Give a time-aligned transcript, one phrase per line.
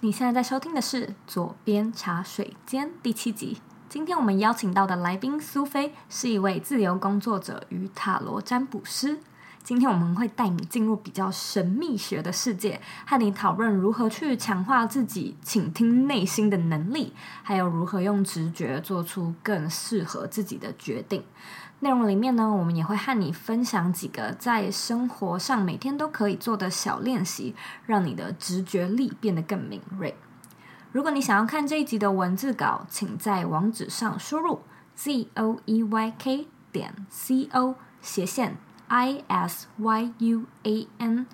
[0.00, 3.58] 你现在在收听的是《左边茶水间》第七集。
[3.88, 9.18] 今天我们邀请到的来宾苏菲是一位自由工作者与塔罗占卜师。
[9.64, 17.12] 今天我们会带你进入比较神秘学的世界，和你讨论如何去强化自己倾听内心的能力，
[17.42, 21.24] 还有如何用直觉做出更适合自己的决定。
[21.80, 27.54] 内容里面呢，我们也会和你分享几个在生活上每天都可以做的小练习，
[27.86, 30.16] 让你的直觉力变得更敏锐。
[30.90, 34.62] 如果你想要看这一集的文字稿，请在网址上输入
[34.96, 38.56] z o e y k 点 c o 斜线
[38.88, 41.26] i s y u a n。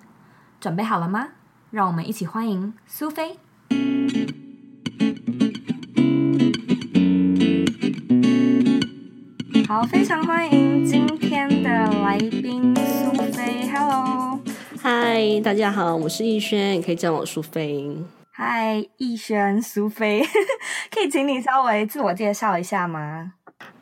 [0.60, 1.28] 准备好了吗？
[1.70, 3.38] 让我们一起欢迎苏菲。
[9.66, 13.66] 好，非常欢迎今天的来宾苏菲。
[13.72, 14.38] Hello，
[14.80, 17.96] 嗨，大家好，我是逸轩，你可以叫我苏菲。
[18.30, 20.22] 嗨，逸轩，苏菲，
[20.92, 23.32] 可以请你稍微自我介绍一下吗？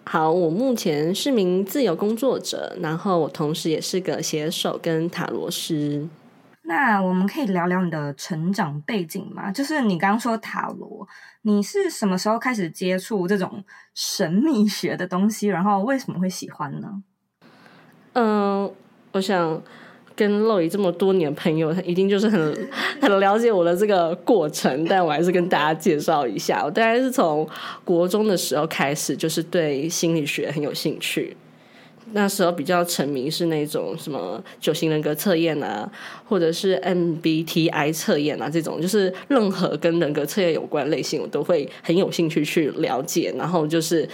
[0.04, 6.06] 好，我目前是名自由工作者，然后我同时也是个写手跟塔罗师。
[6.64, 9.50] 那我们可以聊聊你的成长背景吗？
[9.50, 11.06] 就是你刚刚说塔罗，
[11.42, 15.48] 你是什么时候开始接触这种神秘学的东西？
[15.48, 17.02] 然后为什么会喜欢呢？
[18.12, 18.70] 嗯、
[19.12, 19.60] 我想
[20.14, 26.62] 跟露伊这么多年朋友，他一定就是很很了解我的这个过程，但我还是跟大家介绍一下。
[26.64, 27.48] 我大概是从
[27.84, 31.36] 国中的时候开始，就是对心理学很有兴趣。
[32.12, 35.90] 那时候比较沉迷是那种什么九型人格测验啊，
[36.28, 44.06] 或者是 MBTI 测验啊，这种就是任何跟人格测验有关类型，我都会很有兴趣去了解，然后就是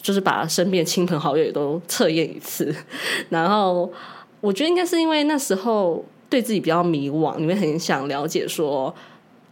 [0.00, 2.74] 就是把身边亲朋好友也都测验一次。
[3.28, 3.92] 然后
[4.40, 8.94] 我觉得应该是因为那时候对自己比较迷惘，你会很想了解说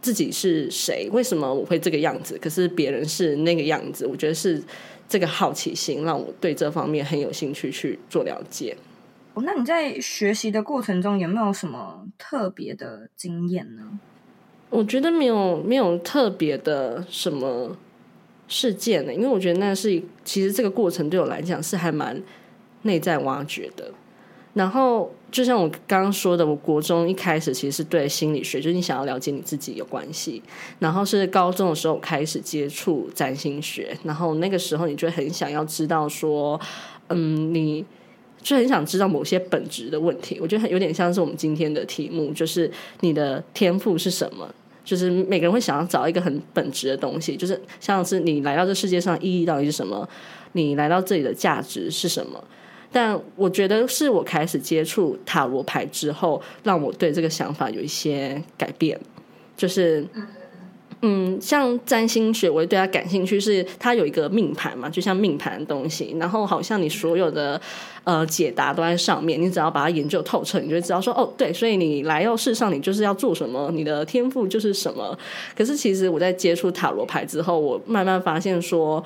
[0.01, 4.63] 自己是谁，为什么我会这个样子，可是别人是那个样子，我觉得是。
[5.07, 8.75] 这个好奇心让我对这方面很有兴趣去做了解。
[9.33, 13.99] 哦，那你在学习的过程中有没有什么特别的经验呢？
[14.69, 17.77] 我觉得没有，没有特别的什么
[18.47, 22.21] 事件呢，因为我觉得那是其实这个过程对我来讲是还蛮
[22.83, 23.91] 内在挖掘的。
[24.53, 30.39] 然后，就像我刚刚说的，我国中一开始其实是对心理学，就是你想要了解你自己有关系。
[30.77, 36.61] 然后是高中的时候开始接触占星学，然后那个时候你就很想要知道说，
[37.09, 37.83] 嗯，你
[38.43, 40.37] 就很想知道某些本质的问题。
[40.39, 42.69] 我觉得有点像是我们今天的题目，就是
[42.99, 44.47] 你的天赋是什么？
[44.85, 50.07] 就是每个人会想要找一个很本质的东西，就是像是你来到这世界上意义到底是什么？
[50.51, 52.43] 你来到这里的价值是什么？
[52.93, 58.97] 但我觉得是我开始接触塔罗牌之后，让我对这个想法有一些改变。
[59.57, 60.05] 就是，
[61.01, 66.15] 嗯，像占星学，我也对它感兴趣，是它有一个命盘嘛，就像命盘的东西。
[66.19, 67.59] 然后好像你所有的
[68.03, 75.17] 呃解答都在上面，你只要把它研究透彻，你就会知道说，哦，对，所以你来到世上，你就是要做什么，你的天赋就是什么。
[75.55, 79.03] 可是其实我在接触塔罗牌之后，我慢慢发现说。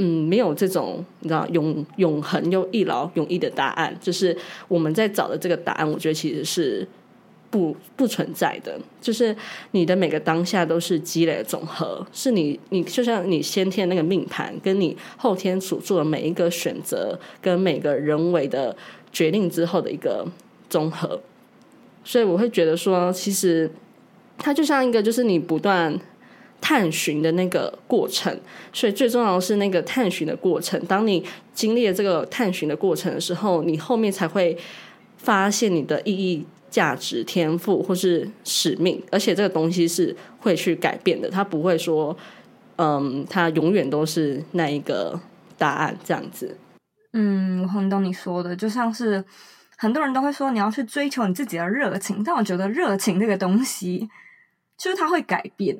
[0.00, 4.36] 嗯，没有这种你知道永永恒又一劳永逸的答案，就是
[4.68, 6.86] 我们在找的这个答案，我觉得其实是
[7.50, 8.80] 不不存在的。
[9.00, 9.36] 就是
[9.72, 18.76] 你的每个当下都是积累的总和，是你你就像你先天那个命盘，跟你后天所做的每一个选择，跟每个人为的
[19.10, 20.24] 决定之后的一个
[20.70, 21.20] 综合。
[22.04, 23.68] 所以我会觉得说，其实
[24.36, 25.98] 它就像一个，就是你不断。
[26.60, 28.38] 探寻的那个过程，
[28.72, 30.78] 所以最重要的是那个探寻的过程。
[30.86, 31.24] 当你
[31.54, 34.56] 经历了这个探寻的过程的时候，你后面才会
[35.16, 39.02] 发现你的意义、价值、天赋或是使命。
[39.10, 42.16] 而且这个东西是会去改变的，它不会说，
[42.76, 45.18] 嗯，它永远都是那一个
[45.56, 46.58] 答案这样子。
[47.12, 49.24] 嗯，我很懂你说的，就像是
[49.76, 54.08] 很多人都会说你要去追求你自己的热情，但我觉得热情这个东西，
[54.76, 55.78] 就是它会改变。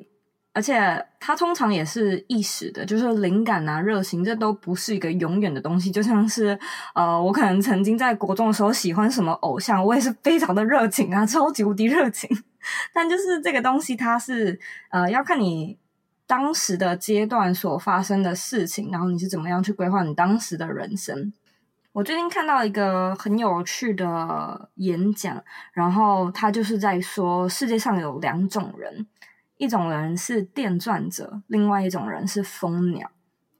[0.59, 0.75] 而且
[1.21, 5.89] 它通常也是一时的，就是灵感啊、热情，这都不是一个永远的东西。
[5.89, 6.59] 就像是
[6.93, 12.29] 呃，我可能曾经在国中的时候喜欢什么偶像，我也是非常的热情啊， 超级无敌热情。
[12.93, 15.77] 但就是这个东西，它是呃，要看你
[16.27, 21.31] 当时的阶段所发生的事情，然后你是怎么样去规划你当时的人生。
[21.93, 25.41] 我最近看到一个很有趣的演讲，
[25.71, 29.07] 然后他就是在说世界上有两种人。
[29.59, 33.11] 一种人是电钻者，另外一种人是蜂鸟。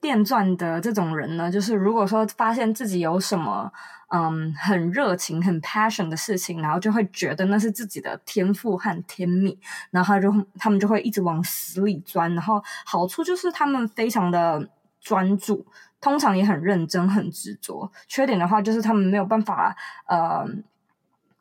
[0.01, 3.69] 电钻的这种人呢，就是如果说发现自己有什么
[4.07, 9.59] 嗯很热情、很 passion 的事情，然后就会觉得那是自己的天赋和天命，
[9.91, 12.33] 然后他就他们就会一直往死里钻。
[12.33, 14.69] 然后好处就是他们非常的
[15.01, 15.65] 专注，
[15.99, 17.91] 通常也很认真、很执着。
[18.07, 19.75] 缺点的话就是他们没有办法
[20.07, 20.47] 呃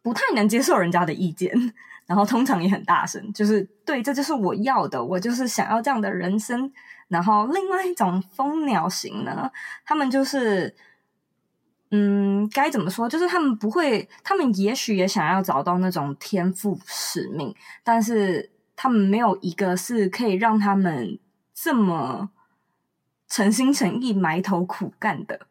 [0.02, 1.52] 不太能接受人家的意见，
[2.08, 6.72] 然后通常也很大声，就是对，这就是我要的，我就是想要这样的人生。
[7.08, 9.50] 然后，另外一种蜂鸟型呢，
[9.84, 10.75] 他们就是，
[11.90, 13.06] 嗯，该怎么说？
[13.06, 21.19] 就是他们不会，他们也许也想要找到那种天赋使命，但是他们没有一个是可以让他们
[21.52, 22.31] 这么
[23.28, 25.46] 诚心诚意埋头苦干的。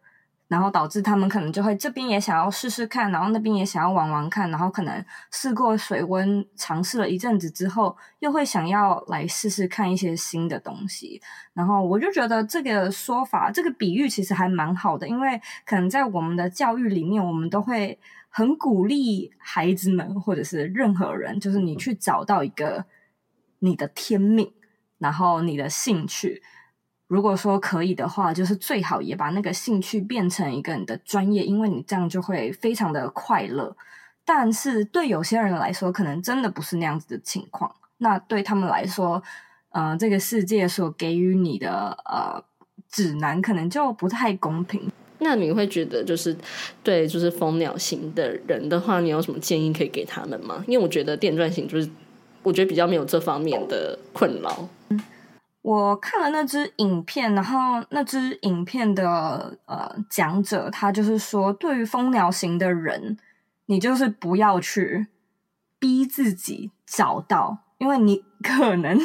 [0.48, 11.22] 然后导致他们可能就会这边也想要试试看，然后那边也想要玩玩看，然后可能试过水温，尝试了一阵子之后，又会想要来试试看一些新的东西。
[11.54, 22.86] 然后我就觉得这个说法，这个比喻其实还蛮好的，因为可能在我们的教育里面，我们都会很鼓励孩子们或者是任何人，就是你去找到一个
[23.60, 24.54] 你的天命，
[24.98, 26.42] 然后你的兴趣。
[27.08, 33.76] 如果说可以的话，就是最好也把那个兴趣变成一个你的专业，因为你这样就会非常的快乐。
[34.26, 37.74] 但是对有些人来说，可能真的不是那样子的情况。
[38.00, 39.24] 那对他们来说，
[39.70, 42.44] 呃，这个世界所给予你的呃
[42.90, 44.92] 指南，可能就不太公平。
[45.20, 46.36] 那你会觉得，就是
[46.84, 50.62] 对，就是蜂鸟型的人的话，你有什么建议可以给他们吗？
[50.68, 51.90] 因为我觉得电钻型就是，
[52.44, 54.68] 我觉得比较没有这方面的困扰。
[54.90, 55.00] 嗯
[55.64, 63.18] 我看了那支影片，然后那支影片的呃讲者，他就是说，对于蜂鸟型的人，
[63.66, 65.08] 你就是不要去
[65.78, 68.98] 逼自己找到，因为你 可能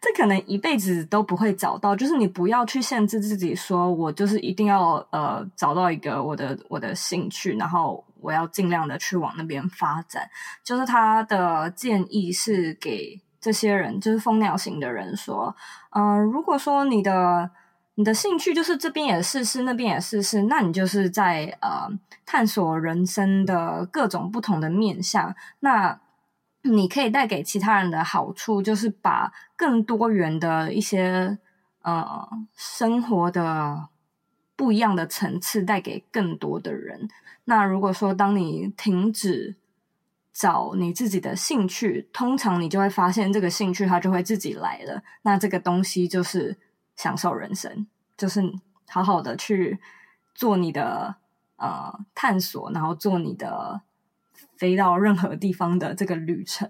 [0.00, 1.94] 这可能一辈子都不会找到。
[1.94, 10.28] 就是你不要去限制自己，说我就是一定要呃找到一个我的我的兴趣，然后我要尽量的去往那边发展。
[10.64, 13.20] 就是他的建议是给。
[13.44, 15.54] 这些人就是蜂鸟型的人说，
[15.90, 17.50] 嗯、如果说你的
[17.96, 21.86] 你的兴趣就是这边也试试，那边也试试，那你就是在呃
[22.24, 25.34] 探索人生的各种不同的面向。
[25.60, 26.00] 那
[26.62, 31.36] 你可以带给其他人的好处，就是把更多元的一些
[31.82, 32.26] 呃
[32.56, 33.88] 生活的
[34.56, 37.10] 不一样的层次带给更多的人。
[37.44, 39.56] 那如果说当你停止。
[40.34, 45.00] 找你自己的兴趣，通常你就会发现这个兴趣它就会自己来了。
[45.22, 46.56] 那这个东西就是
[46.96, 47.86] 享受人生，
[48.16, 48.42] 就是
[48.88, 49.78] 好好的去
[50.34, 51.14] 做你的
[51.56, 53.82] 呃探索，然后做你的
[54.56, 56.68] 飞到任何地方的这个旅程。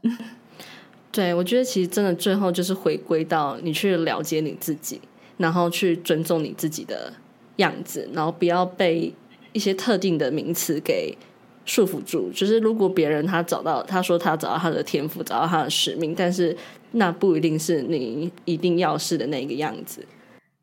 [1.11, 5.00] 对，我觉得其实真的最后就是回归到你去了解你自己，
[5.38, 7.14] 然后去尊重你自己的
[7.56, 9.14] 样子，然后不要被
[9.55, 11.16] 一些特定的名词给。
[11.64, 16.56] 束缚住，就是如果别人他找到，他说他找到他的天赋，找到他的使命，但是
[16.93, 20.06] 那不一定是你一定要是的那个样子。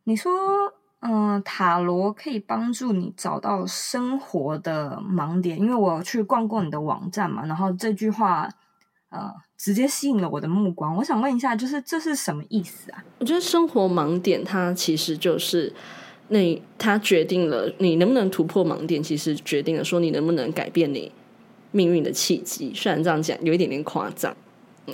[0.03, 0.31] 你说，
[0.99, 8.47] 嗯、呃，塔罗可以帮助你找到生活的盲点，因为我去逛过你的网站嘛，然后这句话，
[9.09, 10.95] 呃，直接吸引了我的目光。
[10.97, 13.03] 我想问一下，就是这是什么意思啊？
[13.19, 15.73] 我觉得生活盲点，它其实就是。
[16.33, 21.11] 那他决定了你能不能突破盲点，其实决定了说你能不能改变你
[21.71, 22.71] 命运的契机。
[22.73, 24.33] 虽然这样讲有一点点夸张，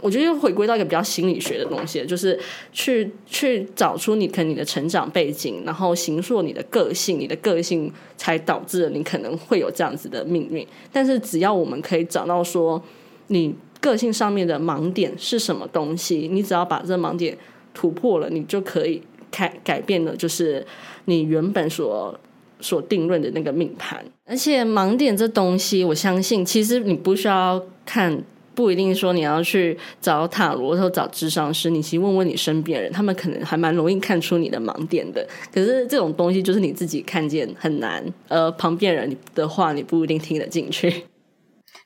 [0.01, 2.39] 我觉得又回归到一个比较心理学的东西，就是
[2.74, 10.66] 去去找出你可能你的成长背景，然后形塑你的个性，你的个性才导致了你可能会有这样子的命运。
[10.92, 12.81] 但是只要我们可以找到说
[13.28, 17.38] 你个性上面的盲点是什么东西，你只要把这盲点
[17.76, 19.04] 突破了，你就可以。
[19.30, 20.66] 改改变了，就是
[21.07, 22.18] 你原本所
[22.61, 24.06] 所定论的那个命盘。
[24.26, 28.21] 而且盲点这东西，我相信其实你不需要看，
[28.54, 35.26] 不一定说你要去找塔罗或找智商师，你其实问问你身边人，他们可能还蛮容易看出你的盲点的。
[35.54, 41.06] 可是这种东西就是你自己看见很难，呃，旁边人的话你不一定听得进去。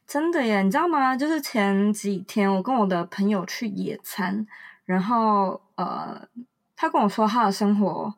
[0.08, 1.16] 真的耶，你知道吗？
[1.16, 4.48] 就是前几天我跟我的朋友去野餐，
[4.86, 6.28] 然后呃。
[6.76, 8.12] 他跟我说，他的生活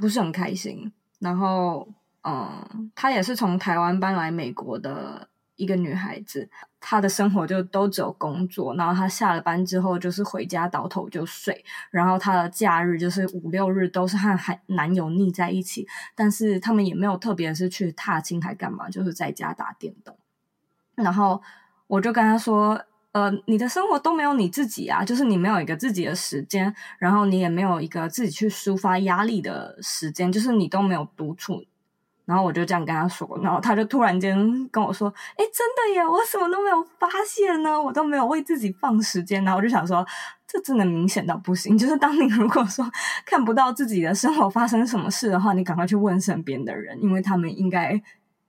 [0.00, 0.92] 不是很开心。
[1.18, 1.88] 然后，
[2.22, 6.48] 嗯，她也是从台湾搬来美国的一个女孩子。
[6.80, 8.74] 她的生活就都只有工作。
[8.76, 11.64] 然后她下了班之后，就是回家倒头就睡。
[11.90, 15.86] 然后她的假日就是五六日都是和还男友腻在一起。
[16.14, 20.16] 但是他们也没有特别是去踏青还干嘛，就是在家打电动。
[20.94, 21.42] 然后
[21.88, 22.80] 我就跟他说
[23.12, 31.64] ：“呃，你的生活都没有你自己啊，就是你没有一个自己的时间，然后你也没有一个自己去抒发压力的时间，就是你都没有独处。
[32.26, 34.36] 然后我就这样跟他说，然后他就突然间
[34.68, 40.06] 跟我说：“哎，真的耶，我什么都没有发现呢，我都没有为自己放时间。”然后我就想说，
[40.46, 41.76] 这真的明显到不行。
[41.78, 42.86] 就是当你如果说
[43.24, 47.98] 看不到自己的生活发生什么事的话，你赶快去问身边的人，因为他们应该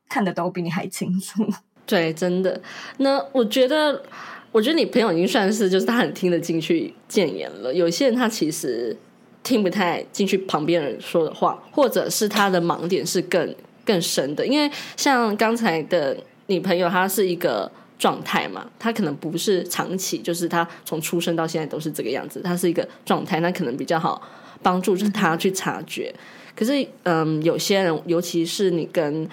[0.10, 1.48] 看得都比你还清楚。
[1.88, 2.62] 对，真的。
[2.98, 4.04] 那我觉得，
[4.52, 7.74] 我觉得你朋友已经算是，就是他很听得进去谏言了。
[7.74, 8.96] 有些人他其实
[9.44, 13.56] 听不太进去旁边人说的话，或者是他的盲点是更。
[13.86, 16.16] 更深的，因为像刚才的
[16.46, 24.22] 你朋友，他是一个状态嘛，他可能不是长期，就是他从出生到现在都是这个样子，他是一个状态，那可能比较好
[24.62, 26.14] 帮助就是他去察觉。
[26.56, 29.28] 可是，嗯，有些人，尤其是你跟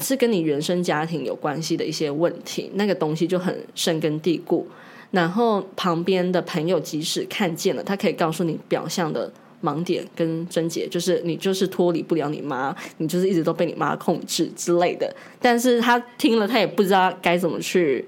[0.00, 4.66] 是跟你原生家庭有关系的一些问题，那个东西就很深根蒂固。
[5.10, 9.32] 然后旁边的朋友即使看见了，他可以告诉你表象的。
[9.62, 15.12] 盲点跟症结，就是你就是脱离不了你妈，你就是一直都被你妈控制之类的。
[15.40, 18.04] 但是他听了，他也不知道该怎么去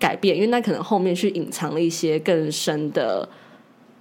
[0.00, 3.26] 改变，因为那可能后面去隐藏了一些更深的，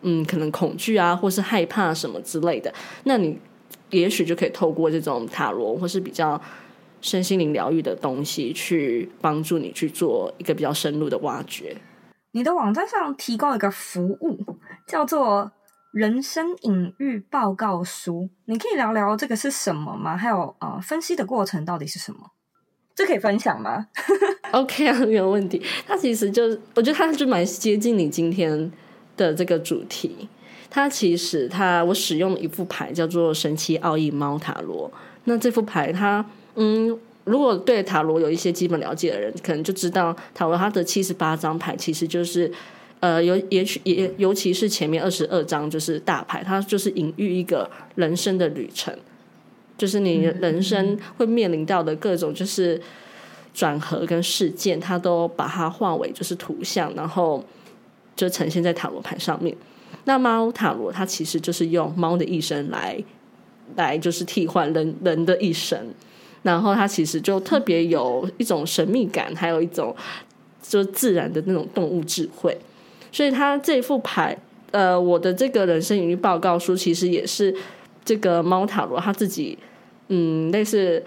[0.01, 2.73] 嗯，可能恐惧啊，或是害怕什么之类的。
[3.03, 3.37] 那你
[3.91, 6.41] 也许就可以透过这种塔罗或是比较
[7.01, 11.75] 身心灵疗愈的东西，去帮助你去做一个比较深入的挖掘。
[12.31, 15.51] 你的网站上提供一个服务，叫做。
[15.91, 20.15] 人生隐喻报告书，你可以聊聊这个是什么吗？
[20.15, 22.19] 还有呃，分析的过程到底是什么？
[22.93, 23.87] 这可以分享吗？
[24.53, 25.59] OK 啊，没有问题。
[25.87, 28.71] 它其实就是，我觉得它就蛮接近你今天
[29.17, 30.29] 的这个主题。
[30.69, 34.91] 它其实它我使用了一副牌叫做神奇奥义猫塔罗。
[35.23, 36.23] 那这副牌它，
[36.59, 42.51] 嗯，如果对塔罗有一些基本了解的人，可能就知道塔罗它的七十八张牌其实就是。
[43.01, 48.93] 呃，尤也许也尤其是前面二十二张就是大牌，它就是隐喻一个人生的旅程，
[49.77, 52.81] 就是你人生会面临到的各种就是
[53.53, 57.41] 转合跟事件，它都把它化为就是图像，然后
[58.17, 59.55] 就呈现在塔罗牌上面。
[60.03, 63.01] 那猫塔罗它其实就是用猫的一生来
[63.77, 65.79] 来就是替换人人的一生，
[66.43, 69.95] 然后它其实就特别有一种神秘感，还有一种
[70.61, 72.57] 就自然的那种动物智慧。
[73.11, 74.37] 所以它这副牌，
[74.71, 77.53] 呃，我的这个人生隐喻报告书其实也是
[78.05, 79.57] 这个猫塔罗他自己，
[80.07, 81.03] 嗯，类似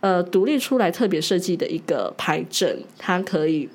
[0.00, 3.68] 呃独立出来特别设计的一个牌阵，它可以，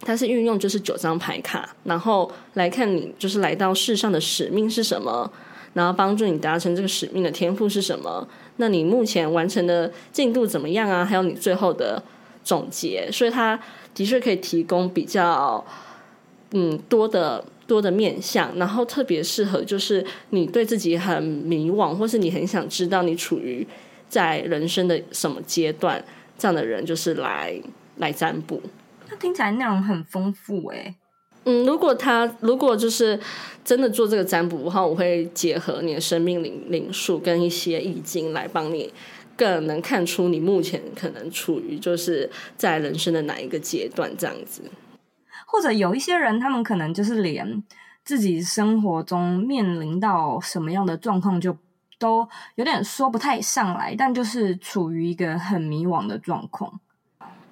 [0.00, 5.30] 它是运用就是九张牌卡，然后来看你就是来到世上的使命是什么，
[5.76, 11.04] 然后帮助你达成这个使命的天赋是什么，那你目前完成的进度怎么样啊？
[11.04, 12.02] 还有你最后的
[12.42, 13.60] 总结，所以它
[13.94, 15.64] 的确可以提供比较。
[16.52, 23.66] 嗯，多的多的面向，然后特别适合就是你对自己很迷惘，或是你很想知道你处于
[24.08, 26.02] 在人生的什么阶段，
[26.38, 27.60] 这样的人就是来
[27.96, 28.62] 来占卜。
[29.10, 30.94] 那听起来内容很丰富诶。
[31.46, 33.18] 嗯，如果他如果就是
[33.64, 38.92] 真的做这个占卜的话，我会结合你的生命灵灵数跟一些易经来帮你
[39.36, 44.62] 更能看出你目前可能处于就是在人生的哪一个阶段这样子。
[45.46, 47.62] 或者有一些人，他们可能就是连
[48.04, 51.56] 自己生活中面临到什么样的状况，就
[52.00, 56.80] 都有点说不太上来，但就是处于一个很迷惘的状况。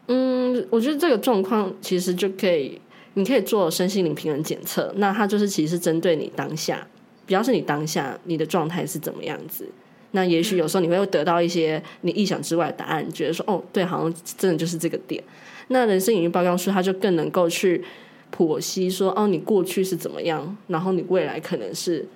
[0.08, 2.80] 嗯，我觉得这个状况其实就可以，
[3.14, 4.92] 你可以做身心灵平衡检测。
[4.96, 6.86] 那它就是其实是针对你当下，
[7.26, 9.68] 比较是你当下你的状态是怎么样子。
[10.12, 15.22] 那也许有时候你会得到一些你意想之外的答案，觉得说哦，对，好像真的就是这个点。
[15.68, 17.82] 那人生隐喻报告书，它就更能够去
[18.36, 22.06] 剖析说，哦，你过去是怎么样，然后你未来可能是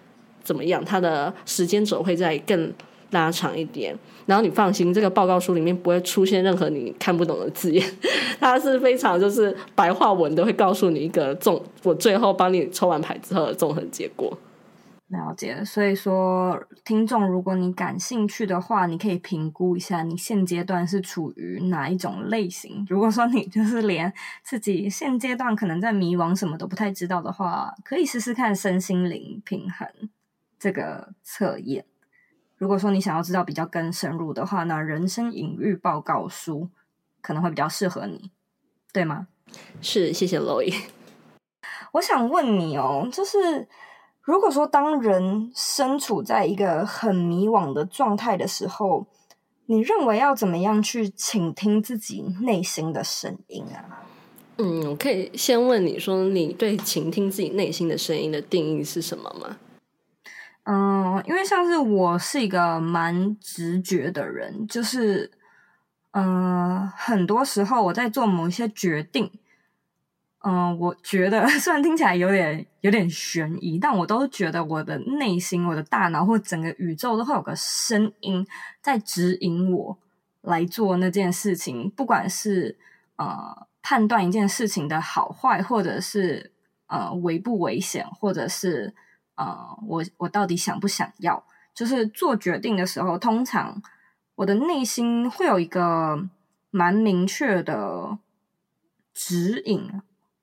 [0.44, 2.72] 怎么样，它的时间轴会在更
[3.10, 3.96] 拉长一点。
[4.26, 7.82] 然后你放心，这个报告书里面不会出现任何你看不懂的字眼，
[8.38, 14.36] 它是非常就是白话文的，会告诉你一个综，我最后帮你抽完牌之后的综合结果。
[15.08, 22.86] 了解，所以说，听众，如果你感兴趣的话，你可以评估一下你现阶段是处于哪一种类型。
[22.90, 24.12] 如果说你就是连
[24.42, 29.88] 自己现阶段可能在迷惘什么都不太知道的话，可以试试看身心灵平衡
[30.58, 31.86] 这个测验。
[32.58, 36.68] 如果说你想要知道比较更深入的话，那人生隐喻报告书
[37.22, 38.30] 可能会比较适合你，
[38.92, 39.28] 对吗？
[39.80, 40.74] 是，谢谢 Loy。
[41.92, 43.66] 我想问你哦，就是。
[44.20, 49.06] 如果说当人身处在一个很迷惘的状态的时候，
[49.64, 54.04] 你认为要怎么样去倾听自己内心的声音啊？
[54.58, 59.56] 嗯，我可以先问你说，你对倾听自己内心的声音的定义是什么吗？
[60.70, 65.30] 嗯，因为像是我是一个蛮直觉的人，就是，
[66.10, 69.30] 嗯，很多时候我在做某一些决定，
[70.44, 78.46] 嗯，我觉得 虽然听起来有点有点悬疑，但我都觉得我的内心、我的大脑或整个宇宙都会有个声音
[78.82, 79.98] 在指引我
[80.42, 82.76] 来做那件事情，不管是
[83.16, 83.66] 呃。
[83.80, 86.52] 判断一件事情的好坏，或者是
[86.88, 88.92] 呃危不危险，或者是
[89.38, 91.42] 呃我我到底想不想要，
[91.72, 93.80] 就是做决定的时候，通常
[94.34, 96.28] 我的内心会有一个
[96.70, 98.18] 蛮明确的
[99.14, 99.88] 指引。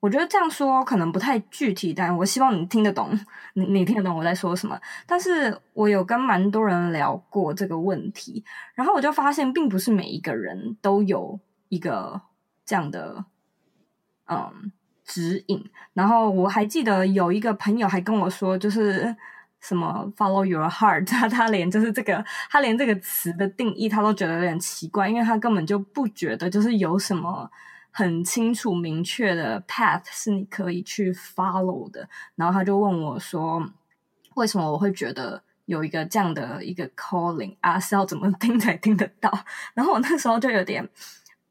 [0.00, 3.18] 我觉得这样说可能不太具体，但我希望你听得懂，
[3.54, 4.78] 你你听得懂我在说什么。
[5.06, 12.20] 但是我有跟蛮多人聊过这个问题，然后我就发现，并不是每一个人都有一个
[12.64, 13.24] 这样的。
[14.28, 14.72] 嗯，
[15.06, 15.64] 指引。
[15.94, 19.14] 然后我还记得有一个朋友还跟我说，就是
[19.60, 27.50] 什么 “follow your heart”， 他他连就是这个，他连这个词的定义他都觉得有点奇怪，因为他根本就不觉得就是有什么
[27.90, 32.08] 很清楚明确的 path 是你可以去 follow 的。
[32.34, 33.66] 然后他就问我说，
[34.34, 39.32] 为什么我会觉得有一个这样的一个 calling 啊，是要怎么听才听得到？
[39.74, 40.88] 然后我那时候就有点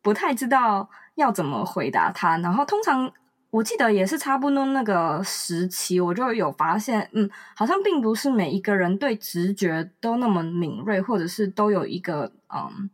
[0.01, 0.89] 不太知道。
[1.15, 2.37] 要怎么回答他？
[2.39, 3.09] 然后通常
[3.55, 12.89] 我记得也是差不多那个时期，我就有发现，嗯，好像并不是每一个人对直觉都那么敏锐，或者是都有一个嗯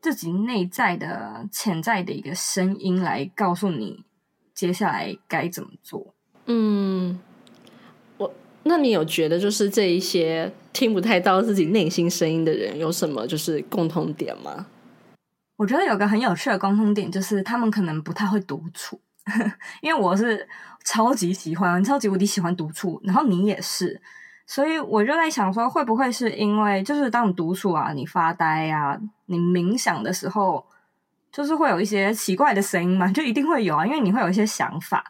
[0.00, 4.04] 自己内在的潜在的一个声音来告诉你
[4.54, 6.14] 接下来该怎么做。
[6.46, 7.20] 嗯，
[8.16, 8.32] 我
[8.62, 14.66] 那你有觉得就是这一些听不太到自己内心声音的人有什么就是共同点吗？
[15.56, 18.98] 我觉得有个很有趣的共同点，就是他们可能不太会独处，
[19.82, 20.48] 因为我是
[20.84, 24.00] 超级喜欢、超级无敌喜欢独处，然后你也是，
[24.46, 30.64] 所以我就在想说，会不会是因为就是当你独处啊，你发呆啊，你冥想的时候，
[31.32, 35.04] 就是会有一些奇怪的声音嘛，就一定会有啊，因为你会有一些想法，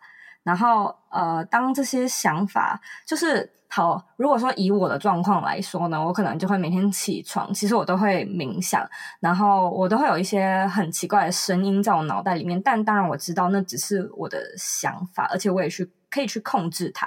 [0.47, 3.53] 然后呃，当这些想法就是。
[3.69, 17.07] 好，如果说以我的状况来说呢，我可能就会每天起床，其实我都会冥想，然后我都会有一些很奇怪的声音在我脑袋里面，但当然我知道那只是我的想法，而且我也去可以去控制它。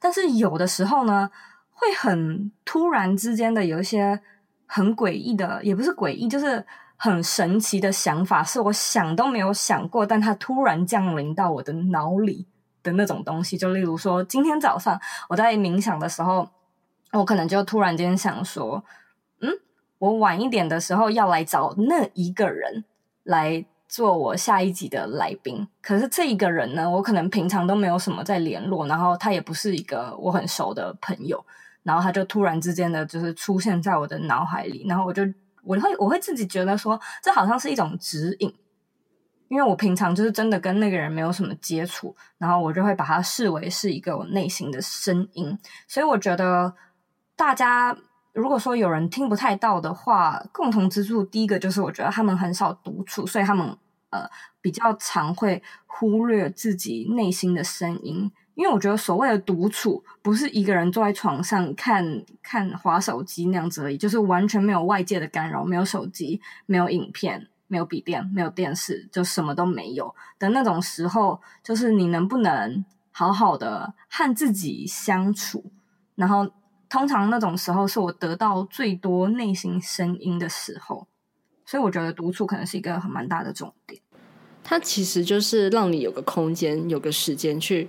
[0.00, 1.28] 但是有的时候呢，
[1.72, 4.18] 会很突然之间的有一些
[4.64, 6.64] 很诡异的，也不是诡异，就是
[6.96, 12.46] 很神奇的想法，是我想都没有想过，但它突然降临到我的脑里。
[12.86, 16.48] 的那种东西，就例如说，今天早上我在冥想的时候，
[17.12, 18.84] 我可能就突然间想说，
[19.40, 19.50] 嗯，
[19.98, 22.84] 我晚一点的时候要来找那一个人
[23.24, 25.66] 来做我下一集的来宾。
[25.82, 31.44] 可是这一个人呢，我可能平常都没有什么在联络，然后他也不是一个我很熟的朋友，
[31.82, 35.22] 然后他就突然之间的就是出现在我的脑海里，然后我就
[35.64, 38.54] 我会我会自己觉得说，这好像是一种指引。
[39.48, 45.56] 因为我平常就是真的跟那个人没有什么接触，然后我就会把它视为是一个我内心的声音，
[45.86, 46.74] 所以我觉得
[47.36, 47.96] 大家
[48.32, 53.66] 如果说有人听不太到的话，共同之处第一个就是我觉得他们很少独处，所以他们
[54.10, 54.28] 呃
[54.60, 67.48] 比较常会忽略自己内心的声音，因为我觉得所谓的独处不是一个人坐在床上看看滑手机那样子而已，就是完全没有外界的干扰，没有手机，没有影片。
[67.68, 75.64] 没有笔电，没有电视，就什么都没有的那种时候，就是你能不能好好的和自己相处？
[76.14, 76.48] 然后，
[76.88, 81.06] 通常那种时候是我得到最多内心声音的时候，
[81.64, 84.00] 所以我觉得独处可能是一个很蛮大的重点。
[84.62, 87.88] 它其实就是让你有个空间，有个时间去，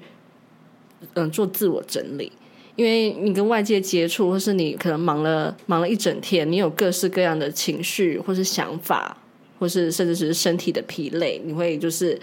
[1.14, 2.32] 嗯、做自我整理。
[2.76, 9.18] 因为你跟外界接触，或是你可能忙了忙了一整天，你有各式各样的情绪或是想法。
[9.60, 12.20] 或是甚至是身体的疲累，你会就是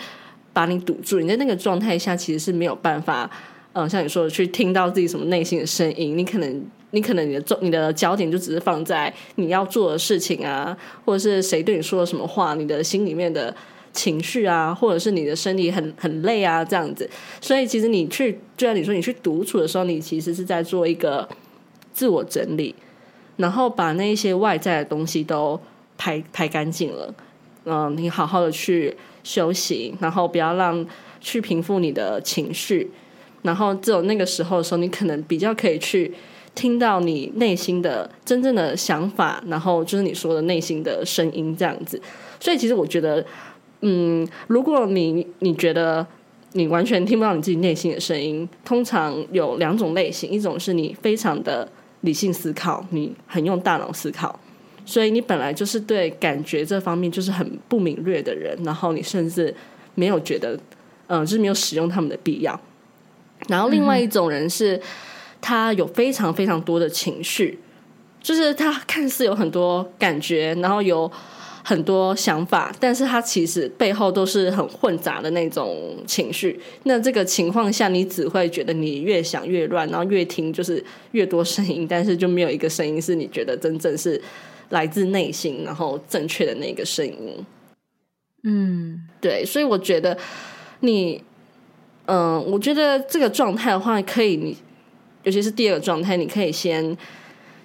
[0.53, 1.21] 把你堵住。
[1.21, 3.31] 你在那个状态下，其实是没有办法，
[3.73, 6.17] 嗯，像你说的，去听到自己什么内心的声音。
[6.17, 13.55] 你可能，你可能你的重，你的焦点就只是放在你要做的事情啊，或者是谁对你说了什么话，你的心里面的
[13.93, 17.09] 情绪啊，或者是你的身体很很累啊，这样子。
[17.41, 21.29] 所以，其实你去，就像你说，你去独处的时候，你其实是在做一个
[21.93, 22.75] 自我整理，
[23.37, 25.61] 然后把那一些外在的东西都
[25.99, 27.13] 排排干净了。
[27.65, 30.85] 嗯，你好好的去休息，然后不要让
[31.21, 32.91] 去平复你的情绪，
[33.43, 36.13] 然后只有那个时候的时候，你可能比较可以去
[36.55, 42.01] 听到你内心的真正的想法，然后就是你说的内心的声音这样子。
[42.39, 43.25] 所以其实我觉得，
[43.81, 46.07] 嗯，如果你你觉得
[46.53, 48.49] 你完全听不到你自己内心的声音。
[48.65, 51.69] 通常有两种类型，一种是你非常的
[52.03, 54.39] 理性思考，你很用大脑思考，
[54.85, 59.55] 所以你本来就是对感觉这方面就是很不敏锐的人，然后你甚至
[59.95, 60.59] 没有觉得，
[61.07, 62.59] 嗯、就是没有使用他们的必要。
[63.49, 64.81] 然后另外一种人是，
[65.41, 67.59] 他有非常非常多的情绪，
[68.23, 71.11] 就是他看似有很多感觉，然后有。
[71.67, 76.61] 很多想法，但是他其实背后都是很混杂的那种情绪。
[76.83, 84.21] 那这个情况下，你只会觉得你越想越乱，然后越听就是越多声音，但是就没有一个声音是你觉得真正是
[84.75, 87.47] 来自内心，然后正确的那个声音。
[88.43, 90.19] 嗯，对，所以我觉得
[90.81, 91.23] 你，
[92.07, 94.57] 嗯、呃，我觉得这个状态的话，可以你，
[95.23, 96.95] 尤其是第二个状态，你可以先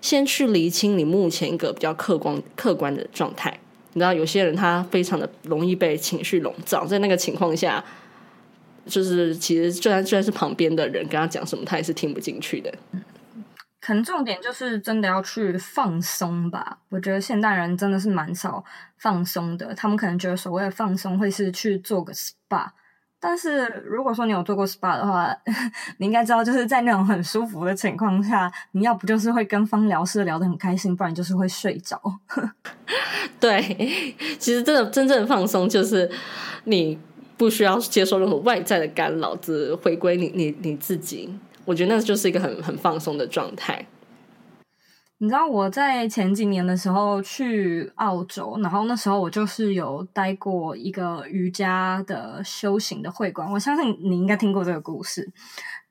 [0.02, 3.60] 先去厘清你目前一个比较客观客观的状态。
[3.94, 7.84] 你知道有些人他非常的容易被情绪笼罩，在那个情况下，
[8.86, 12.72] 就是其实就算就算是旁边的人跟他讲什么，他也是听不进去的。
[13.90, 16.78] 可能重点就是真的要去放松吧。
[16.90, 18.64] 我觉得现代人真的是蛮少
[18.98, 22.68] 放松的，他们可能觉得所谓的放松会是去做个 SPA。
[23.20, 25.36] 但是如果说你有做过 SPA 的话，
[25.98, 32.00] 你应该知道，就是在那种很舒服的情况下，你要不就是会跟芳疗师聊得很开心，不然就是会睡着。
[33.42, 33.60] 对，
[34.38, 36.08] 其实真的真正的放松就是
[36.66, 37.00] 你
[37.38, 41.40] 不需要接受任何外在的干扰，只回归你你你自己。
[41.70, 43.86] 我觉得那就是一个很很放松的状态。
[45.20, 55.32] 你知道我在前几年的时候去澳洲，然后那时候我就是有待过一个瑜伽的修行的会馆，我相信你应该听过这个故事。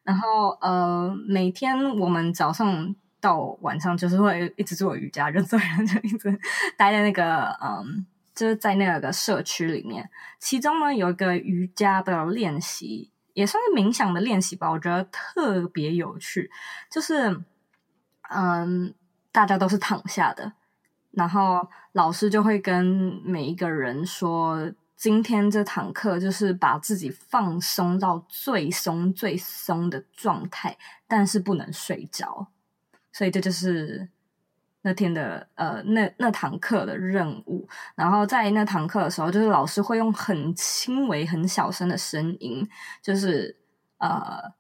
[0.02, 6.36] 然后呃，每天我们早上到晚上就是会一直做瑜伽，人所有人就一直
[6.76, 10.10] 待在那个嗯，就是在那个社区里面。
[10.40, 16.50] 其中呢有一个瑜伽的练习，也算是冥想的练习吧，我觉得特别有趣，
[16.90, 17.44] 就是
[18.30, 18.94] 嗯。
[19.30, 20.52] 大家都是躺下的，
[21.12, 32.48] 然后老师就会跟每一个人说：“今天这堂课就是把自己放松到最松、最松的状态，但是不能睡着。”
[33.12, 34.08] 所以这就是
[34.82, 37.68] 那天的呃那那堂课的任务。
[37.94, 42.68] 然后在那堂课的时候，就是老师会用很轻微、很小声的声音，
[43.02, 43.56] 就是
[43.98, 44.52] 呃。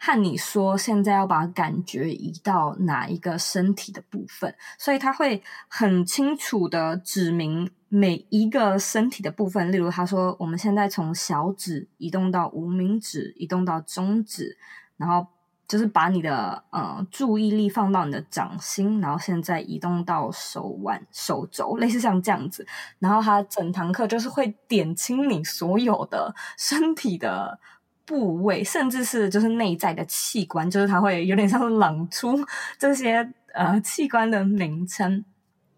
[0.00, 9.72] 和你说，现在要把感觉移到哪一个身体的部分，所以他会很清楚的指明每一个身体的部分。
[9.72, 14.56] 例如，他说：“我们现在从小指移动到无名指，移动到中指，
[14.96, 15.26] 然后
[15.68, 22.66] 就是把你的呃注意力放到你的掌心，然后现在移动到手腕、手肘，类似像这样子。
[22.98, 27.60] 然后他整堂课就是会点清你所有的身体的。”
[28.08, 32.42] 部位，甚至是就是内在的器官，就是它会有点像是朗出
[32.78, 35.22] 这些呃器官的名称。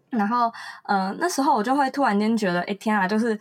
[0.09, 0.49] 然后
[0.83, 3.37] 呃那时候我就会突然间觉得，哎天啊，就是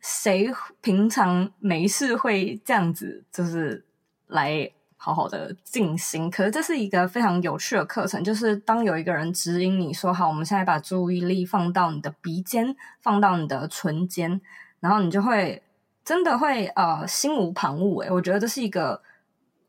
[0.00, 3.86] 谁平常没事会这样子，就是
[4.26, 4.68] 来
[5.06, 6.28] 好好的静心。
[6.28, 14.40] 可是这是一个非常有趣的课程，就是当有一个人指引你说好，我们现在把注意力放到你的鼻尖，放到你的唇尖，
[14.80, 15.62] 然后你就会。
[16.04, 19.02] 真的会呃心无旁骛诶，我觉得这是一个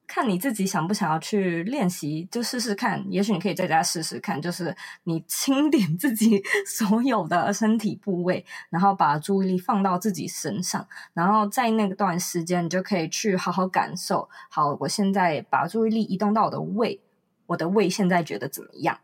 [0.08, 3.06] 看你自己想不想要去练习，就试试看。
[3.10, 14.30] 也许你可以在家试试看，就是你清点自己 所有的身体部位，然后把注意力放到自己身上，然后在那段时间，你就可以去好好感受。
[14.50, 17.00] 好，我现在把注意力移动到我的胃，
[17.46, 18.98] 我的胃现在觉得怎么样？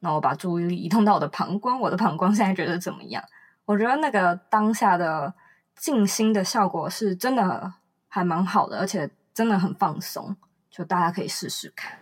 [0.00, 3.24] 那我把注意力移动到我的膀胱，我的膀胱现在觉得怎么样？
[3.66, 5.34] 我觉得那个当下的。
[5.76, 7.74] 静心的效果是真的
[8.06, 10.36] 还蛮好的，而且真的很放松，
[10.74, 11.92] 就大家可以试试看。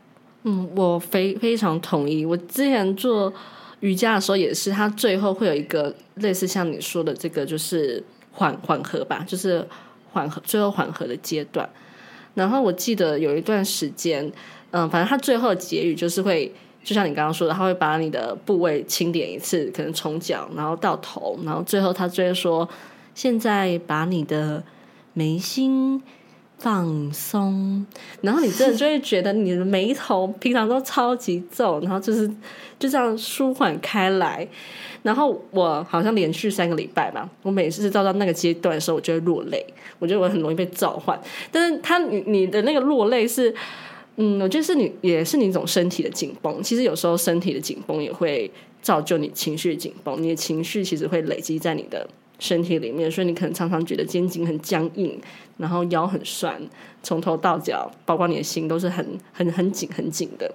[0.45, 2.25] 嗯，我非非常同意。
[2.25, 3.33] 我之前做
[3.81, 9.67] 瑜伽的时候也是，它最后会有一个类似像你说的这个，就是缓缓和吧，就是
[10.11, 11.69] 缓和最后缓和的阶段。
[12.35, 14.33] 然后我记得有一段时间，
[14.71, 16.51] 嗯，反正它最后的结语就是会，
[16.83, 22.69] 就像你刚刚说的，他会把你的部位清点一次，可能从脚然后到头，然后最后他就会说。
[23.15, 24.65] 现在把你的
[25.13, 26.03] 眉心
[26.63, 27.85] 放松，
[28.21, 32.29] 然后你真的就会觉得你的眉头平常都超级皱，然后就是
[32.79, 34.47] 就这样舒缓开来。
[35.03, 39.67] 然后我好像连续三个礼拜吧，我每次到到那个阶段的时候，我就会落泪。
[39.99, 41.21] 我觉得我很容易被召唤，
[41.51, 43.53] 但是他你你的那个落泪是，
[44.15, 46.63] 嗯，我觉得是你也是你一种身体的紧绷。
[46.63, 48.49] 其实有时候身体的紧绷也会
[48.81, 52.09] 造就你情绪紧绷，你的情绪其实会累积在你的。
[52.43, 55.17] 身体里面，所以你可能常常觉得肩颈很僵硬，
[55.59, 56.61] 然后腰很酸，
[57.01, 60.53] 从头到脚，包括你的心都是很很很紧很紧的。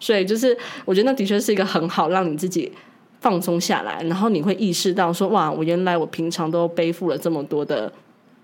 [0.00, 2.72] 所以就是我觉得那的确是一个很好让你自己
[3.20, 7.92] 放松下来，然后你会意识到说哇，我原来我平常都背负了这么多的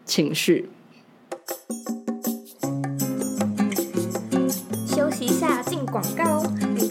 [0.04, 0.68] 情绪。
[4.86, 6.63] 休息一下，进广告。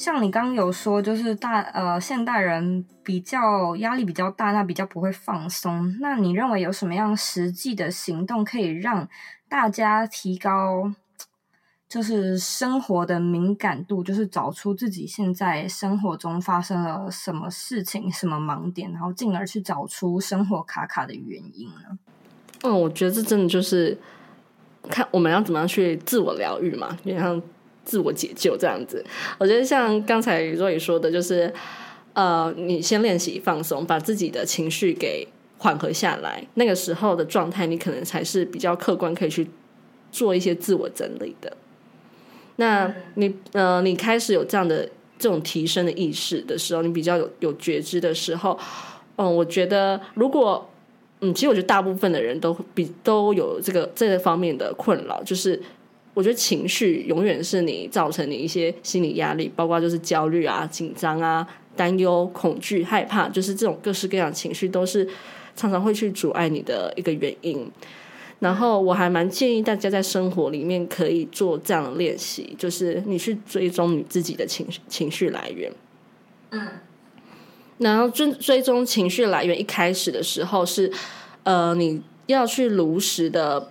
[0.00, 5.94] 像你刚有说，就是大呃现代人比较压力比较大，那比较不会放松。
[6.00, 9.06] 那你认为有什么样实际的行动可以让
[9.46, 10.90] 大家提高，
[11.86, 21.98] 就是生活的敏感度，就是找出自己现在生活中发生了什么事情、什么盲点，然后进而去找出生活卡卡的原因呢？
[22.62, 23.98] 嗯，我觉得这真的就是
[24.88, 27.42] 看我们要怎么样去自我疗愈嘛，就像。
[27.90, 29.04] 自我解救这样子，
[29.36, 31.52] 我觉得像刚才若雨说的，就是
[32.12, 35.26] 呃，你先练习放松，把自己的情绪给
[35.58, 39.48] 缓和下来，那个时候的状态，你可能才是比较客观，可以去
[40.12, 41.52] 做一些自我整理的。
[42.56, 48.56] 那你呃，你开始有这样的这种提升的意识的时候，你比较有有觉知的时候，
[49.16, 50.70] 嗯、我觉得如果
[51.22, 55.60] 嗯，其实我觉得大部分的人都比都有这个这个方面的困扰，就是。
[56.12, 61.46] 我觉得情绪永远是你造成你一些心理压力，包括就是焦虑啊、紧张啊、
[61.76, 65.08] 担忧、恐惧、害怕，就是这种各式各样情绪，都是
[65.54, 67.70] 常常会去阻碍你的一个原因。
[68.40, 75.72] 然后我还蛮建议大家在生活里面可以做这样的练习，就是你去追踪你自己的情绪情绪来源。
[76.50, 76.68] 嗯，
[77.78, 80.92] 然后追追踪情绪来源，一开始的时候是
[81.44, 83.70] 呃，你要去如实的。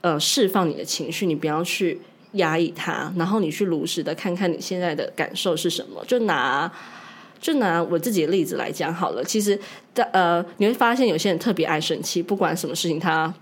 [0.00, 2.00] 呃，释放你的情绪，你不要去
[2.32, 6.04] 压抑它，然后你去如实的看看你现在的感受是什么。
[6.06, 6.70] 就拿
[7.40, 9.24] 就拿我自己的例子来讲好了。
[9.24, 9.58] 其实
[9.94, 13.32] 的，呃，你会发现有些人特别爱生气，不管什么事情他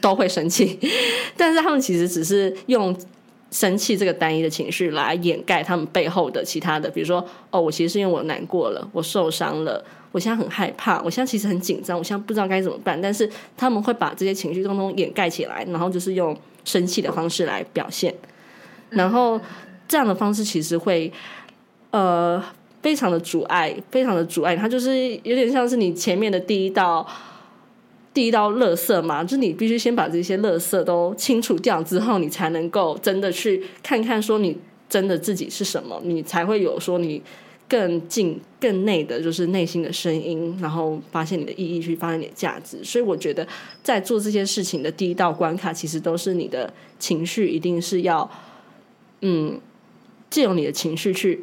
[0.00, 0.78] 都会生气，
[1.36, 2.96] 但是他们其实只是用
[3.50, 9.84] 生气这个单一的情绪来掩盖他们背后的其他的，比如说，哦，我其实是因为我难过了，我受伤了。
[10.12, 13.00] 我现在很害怕，我现在其实很紧张，我现在不知道该怎么办。
[13.00, 18.14] 但是他们会把这些情绪通通掩盖起来，然后就是用生气的方式来表现。
[18.90, 19.40] 然后
[19.88, 21.10] 这样的方式其实会
[21.90, 22.42] 呃
[22.82, 24.54] 非常的阻碍，非常的阻碍。
[24.54, 27.06] 它就是有点像是你前面的第一道
[28.12, 34.58] 第一道垃圾嘛，就是你必须先把这些垃圾都清除掉之后，你才能够真的去看看说你
[34.90, 37.22] 真的自己是什么，你才会有说你。
[37.72, 42.84] 更近、更内的，就是内心的声音，然后发现你的意义，去发现你的价值。
[42.84, 43.48] 所以，我觉得
[43.82, 48.30] 在做这件事情的第一道关卡，其实都是你的情绪，一定是要，
[49.22, 49.58] 嗯，
[50.28, 51.42] 借由你的情绪去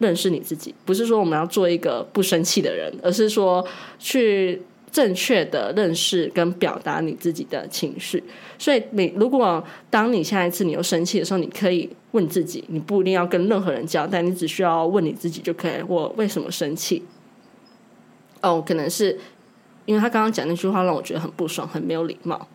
[0.00, 0.74] 认识你自己。
[0.84, 3.64] 不是说我们要做一个不生气的人，而是说
[4.00, 4.62] 去。
[4.90, 8.22] 正确的认识跟表达你自己的情绪，
[8.58, 15.82] 所以你如果当你下一次你又生气的时候，你可以问自己，你不一定要跟任何人交代，你只需要问你自己就可以。
[15.86, 17.02] 我为什么生气？
[18.40, 19.18] 哦，可能是
[19.84, 22.48] 因为他刚刚讲那句话让我觉得很不爽，很没有礼貌。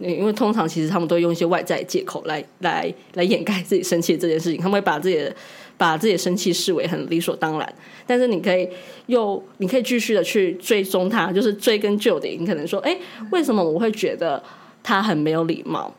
[0.00, 5.34] 因为通常其实他们都用一些外在借口来来来掩盖自己生气这件事情，他们会把自己的。
[5.78, 7.74] 把自己的生气视为很理所当然，
[8.06, 8.66] 但是你可以
[9.08, 12.34] 又你可以继续的去追踪他，就是追根究底。
[12.40, 12.96] 你可能说，哎，
[13.30, 14.42] 为什么我会觉得
[14.82, 15.94] 他很没有礼貌？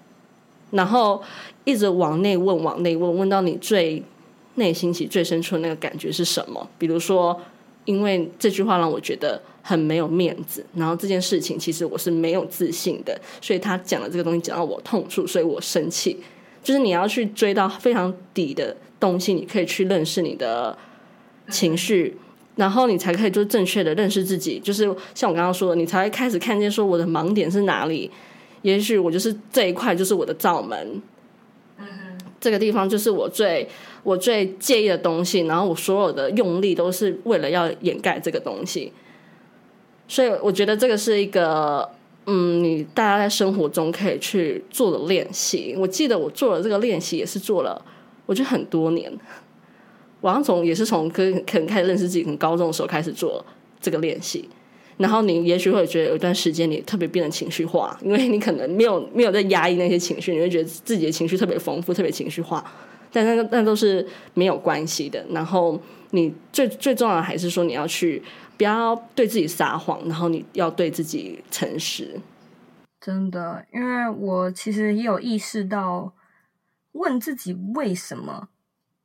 [0.72, 1.22] 然后
[1.64, 4.02] 一直往内问，往内问，问到你最
[4.56, 6.68] 内心其实最深处的那个感觉是什么？
[6.80, 7.40] 比如说，
[7.86, 16.18] 因为这句话让我觉得很没有面子，然后这件事情其实我是没有自信的，所以他讲的这个东西讲到我痛处，所以我生气。
[16.64, 18.78] 就是你要去追到非常底的。
[19.00, 20.76] 东西，你可以去认识你的
[21.52, 22.18] 情绪，
[22.56, 24.60] 然后你才可以就正确的认识自己。
[24.60, 28.10] 就是像我刚刚说的，你才会开始看见说我的盲点是哪里。
[28.64, 31.00] 也许我就是这一块就是我的罩门，
[31.78, 31.86] 嗯
[32.40, 33.70] 这个地方就是我最
[34.02, 35.42] 我最介意的东西。
[35.42, 38.92] 然后我所有的用力都是为了要掩盖这个东西。
[40.08, 41.90] 所以我觉得这个是一个，
[42.26, 45.76] 嗯，你大家在生活中可以去做的练习。
[45.78, 47.84] 我记得我做了这个练习，也是做了。
[48.26, 49.12] 我觉得很多年，
[50.22, 53.46] 我好像从也是从可可能开始认识自己，从高中的时候开始做
[53.80, 54.48] 这个练习。
[54.98, 62.64] 然后你也许会觉得有一段时间你特别变得情绪化，因为你可能没有没有在压抑那些情绪，你会觉得自己的情绪特别丰富，特别情绪化。
[63.12, 65.24] 但那个那都是没有关系的。
[65.30, 65.80] 然后
[66.12, 68.22] 你最最重要的还是说你要去
[68.58, 72.20] 不要对自己撒谎，然后你要对自己诚实。
[73.00, 76.14] 真的，因为我其实也有意识到，
[76.94, 78.50] 问自己为什么，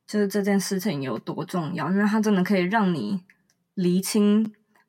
[0.07, 3.23] 就是这件事情有多重要，因为它真的可以让你
[3.75, 4.39] 厘清。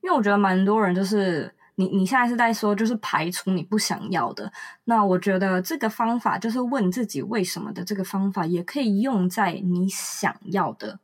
[0.02, 4.52] 因为我觉得蛮多人就是你，你现在是在说就是排除你不想要的。
[4.86, 11.00] 那我觉得这个方法就是问自己为什么的这个方法，也可以用在你想要的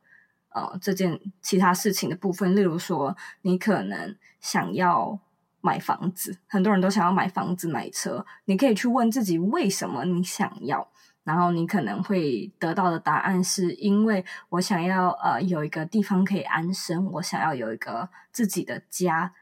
[0.50, 2.54] 呃这件其他事情的部分。
[2.54, 5.18] 例如说，你可能想要
[5.60, 10.88] 买房子，很多人都想要买房子、买车，你可以去问自己为什么你想要。
[11.22, 19.32] 然后你可能会得到的答案是因为我想要呃有一个地方可以安身，我想要有一个自己的家。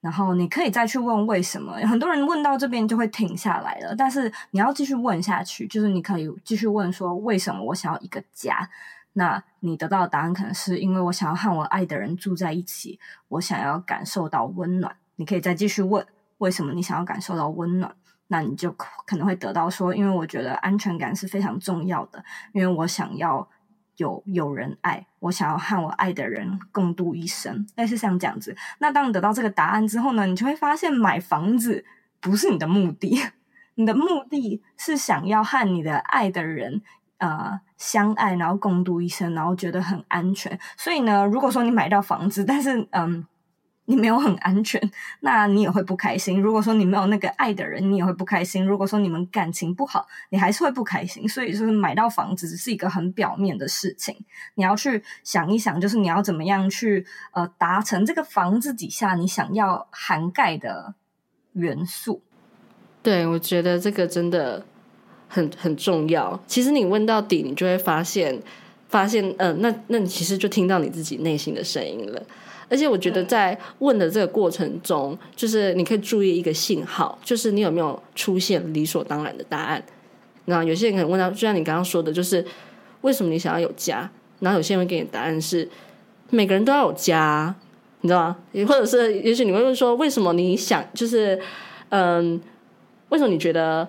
[0.00, 8.70] 然后你可以再去问为什么，很多人问到这边就会停下来了，但是你要继续问下去，就是你可以继续问说为什么我想要一个家？
[9.14, 14.94] 那你得到的答案可能是因为我想要和我爱的人住在一起，我想要感受到温暖。
[15.16, 16.06] 你可以再继续问
[16.38, 17.94] 为什么你想要感受到温暖？
[18.28, 23.48] 那你就可能会得到说，因为我觉得安全感是非常重要的，因为我想要
[23.96, 28.56] 有有人爱，我想要和我爱的人共度一生，类似像这样子。
[28.78, 31.84] 那当你得到这个答案之后呢，你就会发现买房子
[32.18, 33.22] 不是你的目的，
[33.76, 36.82] 你的目的是想要和你的爱的人
[37.18, 40.58] 呃相爱，然后共度一生，然后觉得很安全。
[40.76, 43.26] 所以呢，如果说你买到房子，但是嗯。
[43.86, 44.80] 你没有很安全，
[45.20, 46.40] 那你也会不开心。
[46.40, 48.64] 如果说你没有那个爱的人，你也会不开心。
[48.64, 51.28] 如果说你们感情不好，你还是会不开心。
[51.28, 54.16] 所以就是买到房子只是一个很表面的事情，
[54.54, 60.94] 你要去想一想，就是你要怎么样去呃达成这个房子底下你想要涵盖的
[61.52, 62.22] 元素。
[63.02, 64.64] 对，我觉得这个真的
[65.28, 66.38] 很很重要。
[66.46, 68.40] 其实你问到底，你就会发现，
[68.88, 72.22] 发现，嗯、呃，那那你其实就听到你自己内心的声音了。
[72.68, 79.84] 而且我觉得在问的这个过程中，嗯、就是你可以注意一个信号，就是你有没有出现理所当然的答案。
[80.46, 82.44] 那有些人可能问到，就像你刚刚说的，就是
[83.02, 84.10] 为什么你想要有家？
[84.40, 85.68] 然后有些人会给你答案是
[86.30, 87.54] 每个人都要有家，
[88.00, 88.36] 你知道吗？
[88.52, 91.38] 也或者是也许你会问说，为什么你想就是
[91.90, 92.40] 嗯，
[93.10, 93.86] 为什么你觉得？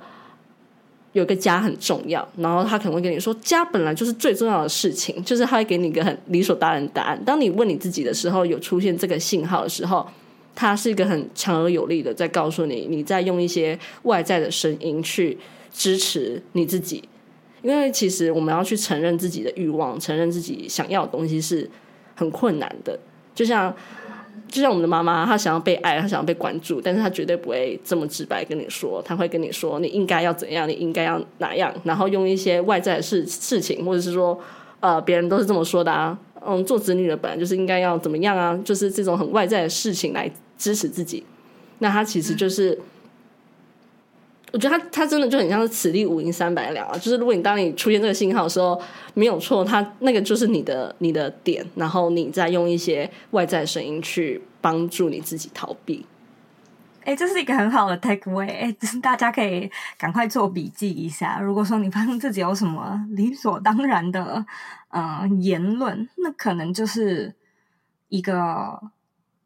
[1.16, 7.18] 有个家很重要，然后他可能会跟你说，家本来就是最重要的事情，就是他会给你一个很理所当然的答案。
[7.24, 10.06] 当你问你自己的时候，有出现这个信号的时候，
[10.54, 15.38] 它是一个很强而有力的，在告诉你，你在用一些外在的声音去
[15.74, 17.02] 支持你自己。
[17.62, 21.70] 因为其实我们要去承认自己的欲望，承认自己想要的东西是
[22.14, 23.00] 很困难的，
[23.34, 23.74] 就像。
[24.48, 34.40] 就像我们的妈妈，她想要被爱，她想要被关注，但是她绝对不会这么直白跟你说，她会跟你说你应该要怎样，你应该要哪样，然后用一些外在的事事情，或者是说，
[34.80, 41.24] 呃，别人都是这么说的啊，嗯，做子女的本来就是应该要怎么样啊，就是这种很外在的事情来支持自己，
[41.80, 42.80] 那她其实就是。
[44.56, 46.94] 我觉得他他真的就很像是此地无银三百两啊！
[46.94, 48.82] 就是如果你当你出现这个信号的时候，
[49.14, 56.06] 没有错，他那个就是你的你的点，然后你再用一些外在声音去帮助你自己逃避。
[57.04, 61.38] 哎，这是一个很好的 take away，哎，大家可以赶快做笔记一下。
[61.42, 64.46] 如果说你发现自己有什么理所当然的
[64.92, 67.36] 嗯、言论，那可能就是
[68.08, 68.82] 一个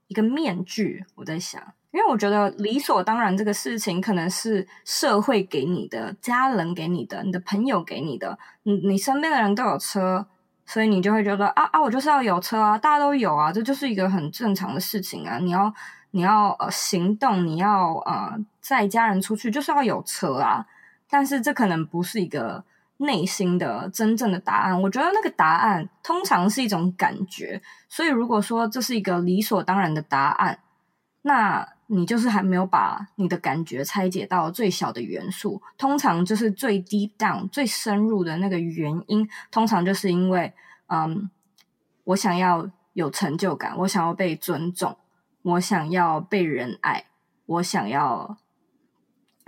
[0.07, 1.03] 一个面具。
[1.15, 1.59] 我在想。
[1.91, 8.37] 因为我觉得理所当然这个事情，可能是社会给你的、家人给你的、你的朋友给你的。
[8.63, 10.27] 你你身边的人都有车，
[10.67, 15.39] 所以你就会觉得啊啊，我就是要有车啊，大家都有啊，这就是一个很正常的事情啊。
[15.39, 15.73] 你要
[16.11, 20.65] 你要呃行动，你要呃载家人出去，就是要有车啊。
[21.09, 22.63] 但是这可能不是一个
[22.97, 24.79] 内心的真正的答案。
[24.79, 27.59] 我觉得那个答案通常是一种感觉。
[27.87, 30.59] 所以如果说这是一个理所当然的答案，
[31.23, 40.53] 那你就是还没有把你的感觉拆解到最小的元素，通常就是最 deep down、最深入的那个原因，通常就是因为，
[40.85, 41.31] 嗯，
[42.03, 44.95] 我想要有成就感，我想要被尊重，
[45.41, 47.05] 我想要被人爱，
[47.47, 48.37] 我想要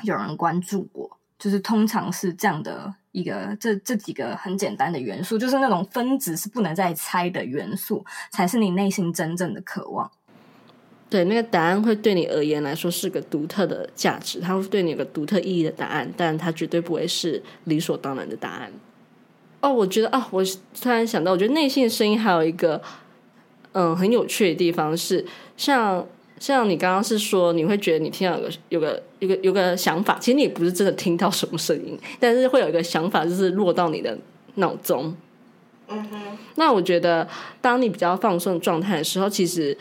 [0.03, 10.11] 有人关注我，就是通常是这样的一个这这几个很简单的元素，就是那种分子是不能再拆的元素，才是你内心真正的渴望。
[11.11, 18.71] 对，那个答案会对你而言来说是个独特的价值，它会对你有个独特意义的答案，但它绝对不会是理所当然的答案。
[19.59, 20.41] 哦，我觉得啊，我
[20.81, 22.81] 突然想到，我觉得内心的声音还有一个
[23.73, 25.25] 嗯很有趣的地方是，
[25.57, 26.07] 像
[26.39, 34.17] 像你刚刚是说你会觉得你听到有个有个有个有个想法，其实你也不是真的听到什么声音，但是会有一个想法就是落到你的
[34.55, 35.13] 脑中。
[35.89, 37.27] 嗯哼，那我觉得
[37.59, 39.77] 当你比较放松状态的时候，其实。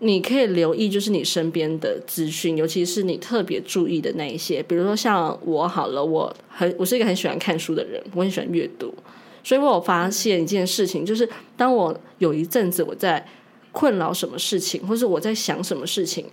[0.00, 4.62] 你可以留意，就是你身边的资讯，尤其是你特别注意的那一些。
[4.62, 8.94] 比如说像我好了，我很我是一个很喜欢看书的人，我很喜欢阅读，
[9.42, 11.26] 所以我有发现一件事情，就是
[11.56, 13.26] 当我有一阵子我在
[13.72, 16.26] 困扰什么事情，或是我在想什么事情，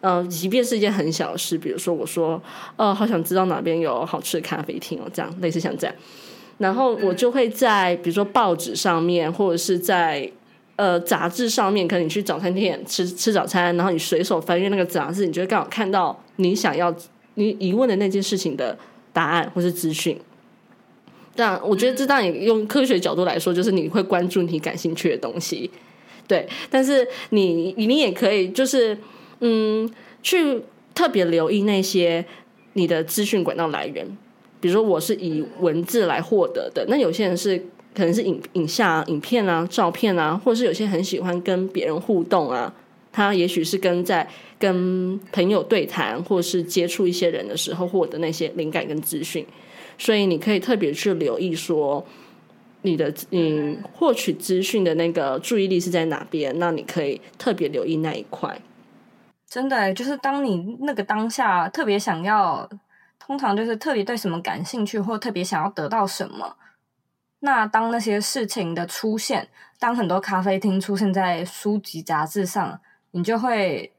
[0.00, 2.30] 嗯、即便是一件很小的事，比如说我说，
[2.76, 5.94] 哦、呃，好想知道哪边有好吃的咖啡厅哦，这样类似像这样，
[6.58, 10.28] 然后我就会在比如说报纸上面，或者是在。
[10.76, 16.92] 呃，杂志上面，可能你去早餐店吃吃早餐，然后你随手翻阅那个杂志，你就会刚好看到你想要
[17.34, 18.76] 你疑问的那件事情的
[19.12, 20.18] 答案或是资讯。
[21.36, 25.70] 但我觉得这当然用科学角度来说，就是你会关注你感兴趣的东西，
[26.26, 26.48] 对。
[26.70, 28.96] 但是你你也可以就是
[29.40, 29.88] 嗯，
[30.22, 30.62] 去
[30.94, 32.24] 特别留意那些
[32.72, 34.06] 你的资讯管道来源，
[34.58, 37.66] 比如说我是以文字来获得的，那有些人是。
[37.94, 42.72] 可能是影影像啊、影片啊、照片啊，或者是有些很喜欢跟别人互动啊。
[43.14, 44.26] 他也许是跟在
[44.58, 49.46] 跟朋友对谈，或是接触一些人的时候获得那些灵感跟资讯。
[49.98, 52.02] 所以你可以特别去留意说，
[52.80, 56.58] 你的你获取资讯的那个注意力是在哪边？
[56.58, 58.58] 那你可以特别留意那一块。
[59.46, 62.66] 真的，就是当你那个当下特别想要，
[63.18, 66.56] 通常就是特别对什么感兴趣，或特别想要得到什么。
[67.44, 69.48] 那当那些事情的出现，
[69.80, 72.80] 当很多咖啡厅出现在书籍杂志上，
[73.10, 73.92] 你就会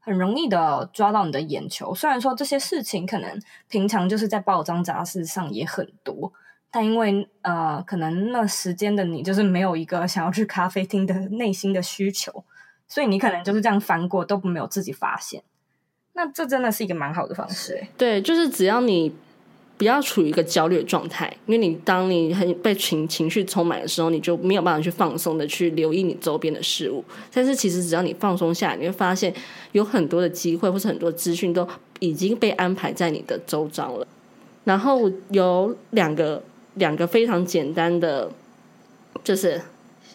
[0.00, 1.94] 很容易的抓到你的眼球。
[1.94, 6.32] 虽然说这些事情可能平常就是在报章杂志上也很多，
[6.68, 12.44] 但因为呃，可能那时间的你就是没有一个想要去咖啡厅的内心的需求，
[12.88, 15.44] 所以你可能就是这样翻过都没有自己发现。
[16.14, 17.86] 那这真的是一个蛮好的方式。
[17.96, 19.14] 对，就是只要你。
[19.76, 27.04] 不要处于一个焦虑的状态，因为你当你很被情情绪充满的时候，你就没有办法去放松的去留意你周边的事物。
[27.32, 29.34] 但是其实只要你放松下来，你会发现
[29.72, 31.66] 有很多的机会或是很多资讯都
[31.98, 34.06] 已经被安排在你的周遭了。
[34.62, 36.40] 然后有两个
[36.74, 38.30] 两个非常简单的，
[39.24, 39.60] 就是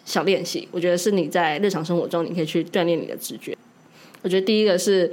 [0.06, 3.56] 小练习，我觉得是你在日常生活中你可以去锻炼你的直觉。
[4.22, 5.12] 我觉得第一个是。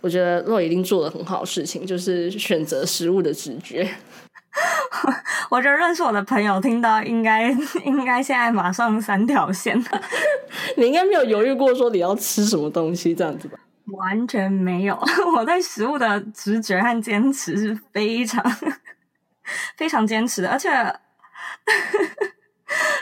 [0.00, 3.88] 我觉得洛一定做了很好的事情，就是选择食物的直觉。
[5.50, 7.50] 我觉得认识我的朋友听到应该
[7.84, 9.78] 应该现在马上三条线。
[10.76, 13.58] 你应该没有犹豫过说你要吃什么东西这样子吧？
[13.92, 14.98] 完全没有，
[15.36, 18.44] 我对食物的直觉和坚持是非常
[19.76, 20.68] 非常坚持的，而且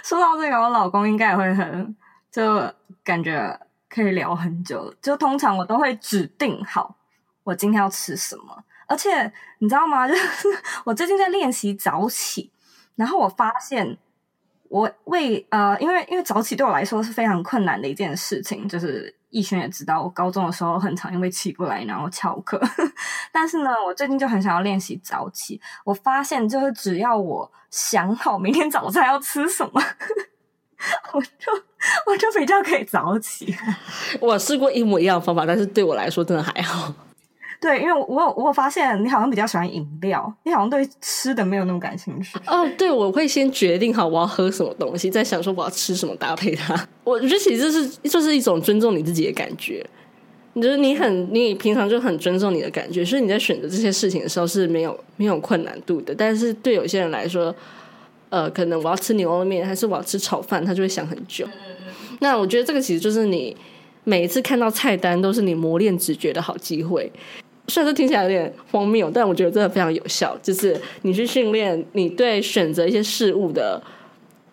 [0.02, 1.94] 说到这个，我老公应该也会很
[2.30, 2.72] 就
[3.04, 3.58] 感觉。
[3.88, 6.96] 可以聊很久，就通常我都会指定好
[7.44, 10.06] 我今天要吃什么，而且你知道吗？
[10.08, 10.48] 就是
[10.84, 12.50] 我最近在练习早起，
[12.96, 13.96] 然后我发现
[14.68, 22.60] 我为呃，因为因为早起对我来说是非常困难的一件事情，就是逸轩也知道，我高中的时候很常因为起不来然后翘课，
[23.32, 29.82] 但是呢，我最近就很想要练习早起，我发现就是只要我想好明天早餐要吃什么。
[31.12, 31.52] 我就
[32.06, 33.54] 我就比较可以早起。
[34.20, 36.92] 我试过一模一样的方法，但是对我来说真的还好。
[37.60, 42.38] 对，因为我有我有发现你好像比较喜欢饮料，你好像对吃的没有那么感兴趣。
[42.46, 46.88] 哦，对，我会先决定好我要喝什么东西，再想说我要吃什么搭配它。
[47.02, 49.84] 我觉得其实这是就是一种尊重你自己的感觉。
[50.52, 56.14] 你觉得你很你平常就很尊重你的感觉，所以你在选择这些事情的时候是没有没有困难度的。
[56.14, 57.52] 但是对有些人来说，
[58.30, 61.46] 呃，可能我要吃牛肉面，还是我要吃炒饭，他就会想很久。
[62.20, 63.56] 那我觉得这个其实就是你
[64.04, 67.10] 每一次看到菜单都是你磨练直觉的好机会。
[67.68, 70.36] 虽然说听起来有点荒谬，但我觉得真的非常有效。
[70.42, 73.82] 就是你去训练你对选择一些事物的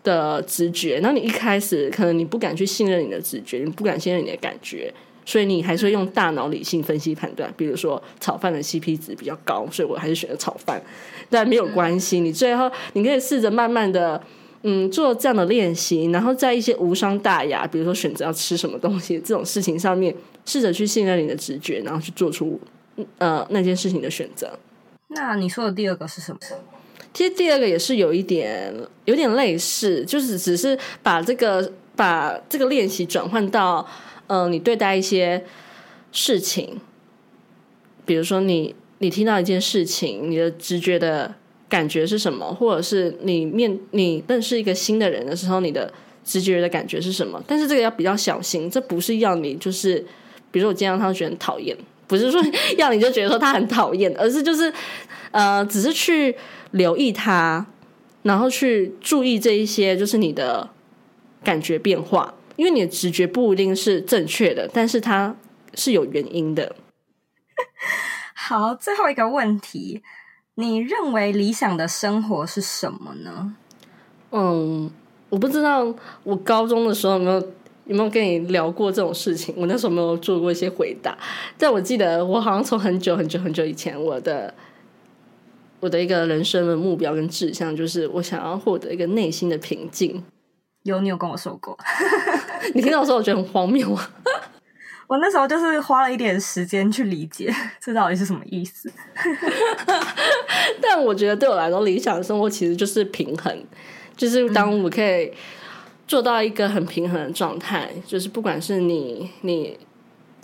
[0.04, 1.00] 的直觉。
[1.00, 4.94] 然后你一开始可能你不敢去信任你的直觉，你不敢信任你的感觉，
[5.26, 7.52] 所以你还是会用大脑理性分析判断。
[7.58, 10.82] 比如说炒饭的 CP 值比较高，所以我还是选择炒饭。
[11.30, 14.22] 但没有关系，你最后你可以试着慢慢的，
[14.62, 20.16] 嗯，做这样的练习，然后在一些无伤大雅，比如说选择要吃什么东西这种事情上面，
[20.46, 22.60] 试着去信任你的直觉，然后去做出
[23.18, 24.58] 呃那件事情的选择。
[25.08, 26.38] 那你说的第二个是什么？
[27.14, 28.74] 其实第二个也是有一点
[29.06, 33.88] 有点类似，就是只是把这个把这个练习转换到，
[34.28, 35.44] 嗯、呃，你对待一些
[36.12, 36.80] 事情，
[38.06, 38.76] 比如说你。
[39.00, 41.36] 你听到一件事情，你的直觉的
[41.68, 42.52] 感觉是什么？
[42.56, 47.44] 或者是你面你认识一个新的人的时候，你的直觉的感觉是什么？
[47.46, 50.00] 但是这个要比较小心，这不是要你就是，
[50.50, 52.42] 比如说我见到他觉得很讨厌，不是说
[52.78, 54.74] 要你就觉得说他很讨厌，而是就是
[55.32, 56.34] 呃，只是去
[56.72, 57.68] 留意他，
[58.24, 60.70] 然后去注意这一些，就是你的
[61.44, 65.36] 感觉变化，因为你的直觉不一定是正确的，但是它
[65.74, 66.76] 是有原因的。
[68.34, 70.02] 好，最后一个问题，
[70.56, 73.56] 你认为理想的生活是什么呢？
[74.32, 74.92] 嗯。
[75.28, 75.94] 我不知道
[76.24, 77.40] 我高中的时候有没有
[77.86, 79.54] 有没有跟你聊过这种事情。
[79.58, 81.18] 我那时候没有做过一些回答，
[81.58, 84.54] 但我记得我好像从很久很久很久以前，我的
[85.82, 90.24] 我的一个人生的目标跟志向，就是我想要获得一个内心的平静。
[90.86, 91.76] 有，你有跟我说过？
[92.76, 94.12] 你听到的时候，我觉得很荒谬啊。
[95.08, 98.92] 我那时候就是花了一点时间去理解这到底是什么意思。
[100.82, 103.66] 但我觉得对我来说，理想的生活其实就是平衡。
[104.16, 105.32] 就是当我可以
[106.08, 109.78] 做到一个很平衡的状态，嗯、就是不管是你、你、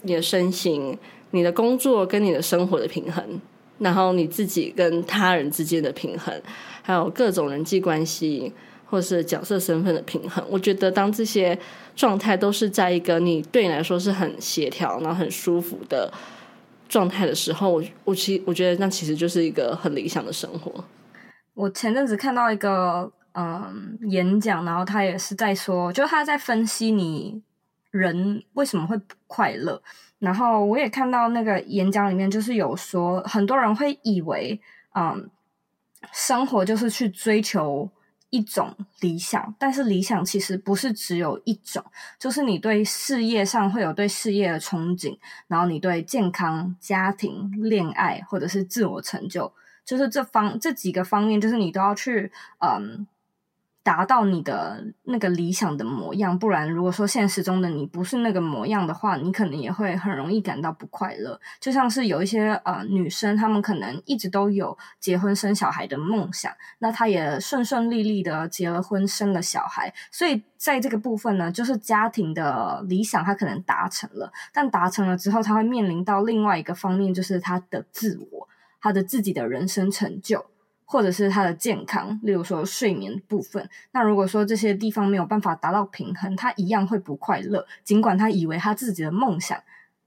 [0.02, 0.98] 你的身心、
[1.30, 3.40] 你的工作跟你的生活的平衡，
[3.78, 6.34] 然后你自己跟他人之间的平衡，
[6.82, 8.54] 还有各种人际关系
[8.92, 11.58] 或者是角色身份的平衡，我觉得当这些
[11.96, 16.14] 状态都是在一个你对你来说是很协调、然后很舒服的
[16.88, 20.84] 状态的时候，我我其我觉得那其实就是一个很理想的生活。
[21.54, 23.12] 我前阵子看到一个。
[23.34, 27.42] 嗯，演讲，然后他也是在说，就他在分析你
[27.90, 29.82] 人为什么会不快乐。
[30.20, 34.60] 然后我也看到那个演讲里面，就是有说，很多人会以为，
[34.96, 35.30] 嗯，
[36.12, 37.90] 生活就是去追求
[38.32, 41.86] 一种理想，但是理想其实不是只有一种，
[42.18, 45.16] 就是你对事业上会有对事业的憧憬，
[45.48, 49.54] 然后你对健康、家庭、恋爱或者是自我成就，
[49.86, 53.06] 就是这方这几个方面，就是你都要去，嗯。
[53.84, 61.40] 达到你的那个理想的模样，不然如果说现实中的你不是那个模样的话，你可能也会很容易感到不快乐。
[61.60, 78.48] 就像是有一些呃女生，她们可能一直都有结婚生小孩的梦想，那她也顺顺利利的结了婚生了小孩，所以在这个部分呢，就是家庭的理想她可能达成了，但达成了之后，她会面临到另外一个方面，就是她的自我，
[78.80, 80.51] 她的自己的人生成就。
[80.92, 83.70] 或者是他的健康，例如说睡眠部分。
[83.94, 87.66] 那如果说这些地方没有办法达到平衡，他一样会不快乐。
[87.86, 89.58] 尽管他以为他自己的梦想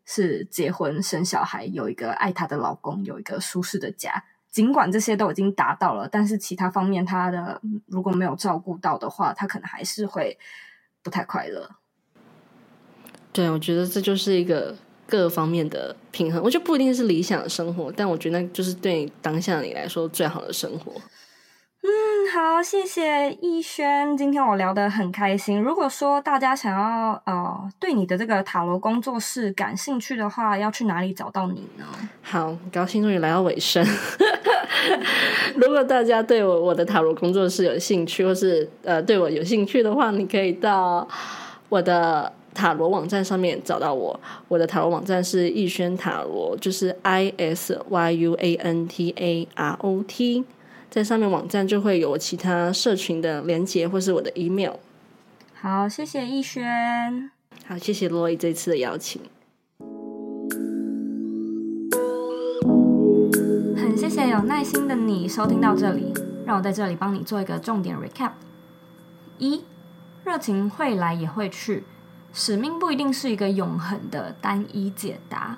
[0.04, 4.22] 是结婚生小孩，有一个爱他的老公，有一个舒适的家。
[4.50, 10.38] 尽管这些都已经达到了，但是其他方面他的如果没有照顾到的话，他可能还是会
[11.02, 11.70] 不太快乐。
[13.32, 14.76] 对，我觉得这就是一个。
[15.06, 20.92] 各方面的平衡，我觉得不一定是理想的生活，但我觉得那就是对当下你来说最好的生活。
[21.82, 21.90] 嗯，
[22.32, 25.60] 好，谢谢逸轩，今天我聊得很开心。
[25.60, 31.84] 如果说大家想要呃对你的这个塔罗工作室感兴趣的话，要去哪里找到你呢？
[32.22, 33.86] 好，高兴终于来到尾声。
[35.56, 41.06] 如果大家对我我的塔罗工作室有兴趣，或是呃对我有兴趣的话，你可以到
[41.68, 42.32] 我的。
[42.54, 50.44] 塔罗网站上面找到我，我的塔罗网站是逸轩塔罗，就是 I S Y U A N T A R O T，
[50.88, 54.74] 在上面网站就会有其他社群的连接或是我的 email。
[55.60, 57.30] 好，谢谢逸轩。
[57.66, 59.20] 好，谢谢洛伊这次的邀请。
[63.76, 66.12] 很谢谢有耐心的你收听到这里，
[66.46, 68.32] 让我在这里帮你做一个重点 recap。
[69.38, 69.64] 一，
[70.24, 71.82] 热情会来也会去。
[72.34, 75.56] 使命不一定是一个永恒的单一解答。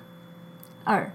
[0.83, 1.11] 二，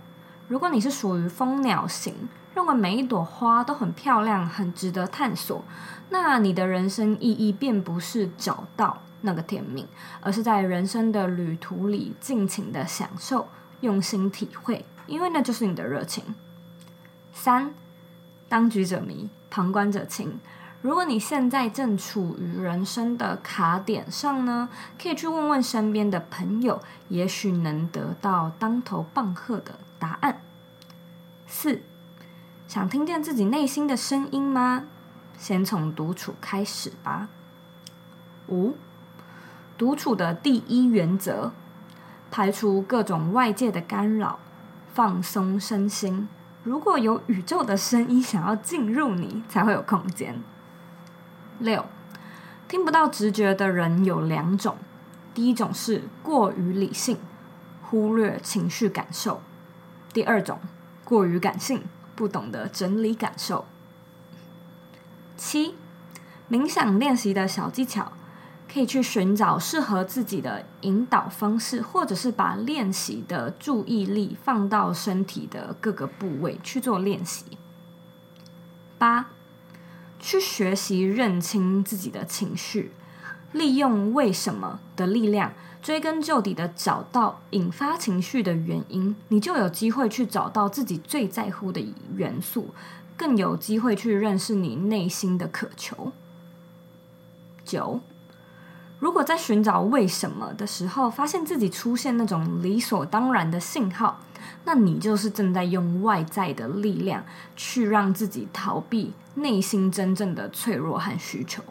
[0.49, 5.65] 如果你是属于蜂鸟型，认为每一朵花都很漂亮、很值得探索，
[6.11, 9.87] 那你的人生意义便不是找到那个天命，
[10.21, 13.47] 而是在人生的旅途里尽情的享受、
[13.83, 16.35] 用心体会，因为那就是你的热情。
[17.33, 17.73] 三，
[18.49, 20.41] 当局者迷，旁观者清。
[20.83, 24.69] 如果你现在正处于人生的卡点上呢，
[25.01, 30.41] 可以去问问身边的朋友，也许能得到当头棒喝的答案。
[31.47, 31.83] 四，
[32.67, 34.85] 想听见自己内心的声音吗？
[35.39, 37.29] 先从独处开始吧。
[38.49, 38.77] 五，
[39.79, 41.53] 独处的第一原则：
[42.29, 44.41] 排除各种外界的干扰，
[44.93, 46.29] 放松身心。
[46.65, 50.43] 如果有宇宙的声音想要进入你，才会有空间。
[51.59, 51.87] 六，
[52.69, 54.77] 听不到直觉的人有两种，
[55.35, 57.19] 第一种是过于理性，
[57.83, 59.41] 忽略情绪感受；
[60.13, 60.59] 第二种
[61.05, 61.85] 过于感性，
[62.15, 63.65] 不懂得整理感受。
[65.37, 65.75] 七，
[66.51, 68.13] 冥想练习的小技巧，
[68.73, 77.59] 可以去寻找适合自己的引导方式，或者是把练习的注意力放到身体的各个部位去做练习。
[78.99, 79.31] 八，
[80.23, 82.93] 去学习认清自己的情绪，
[83.51, 85.53] 利用为什么的力量，
[85.83, 92.73] 追根究底的找到引发情绪的原因，你就有机会去找到自己最在乎的元素，
[93.17, 96.13] 更有机会去认识你内心的渴求。
[97.65, 98.01] 九。
[99.01, 104.21] 如果在寻找为什么的时候，发现自己出现那种理所当然的信号，
[104.65, 107.25] 那你就是正在用外在的力量
[107.57, 111.63] 去让自己逃避内心真正的脆弱和需求。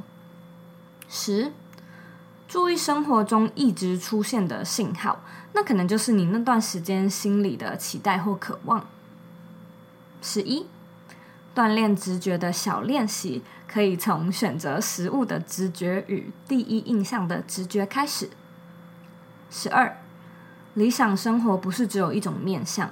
[1.07, 1.53] 十，
[2.47, 5.23] 注意生活中一直出现的信号，
[5.53, 8.87] 那可能就是你那段时间心里的期待或渴望。
[10.21, 10.67] 十一。
[11.53, 18.29] 锻炼直觉的小练习，可以从选择食物的直觉与第一印象的直觉开始。
[19.49, 20.00] 十二，
[20.73, 22.89] 理想生活不是只有一种面向，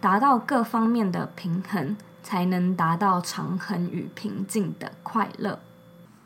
[0.00, 5.60] 达到各方面的平衡，才能达到长恒与平静的快乐。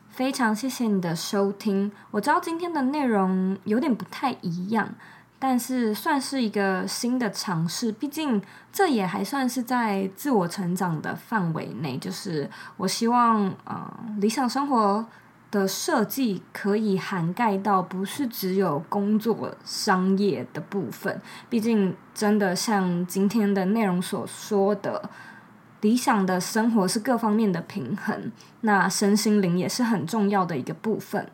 [0.09, 4.89] 非常谢谢你的收听，我知道今天的内容有点不太一样。
[5.37, 8.41] 但是算是一个新的尝试，毕竟
[8.71, 11.97] 这也还算是在自我成长的范围内。
[11.97, 15.05] 就是我希望，呃，理想生活
[15.55, 21.21] 的设计可以涵盖到不是只有工作、商业的部分。
[21.49, 25.09] 毕竟，真的像今天的内容所说的，
[25.79, 28.31] 理想的生活是各方面的平衡，
[28.61, 31.31] 那身心灵也是很重要的一个部分。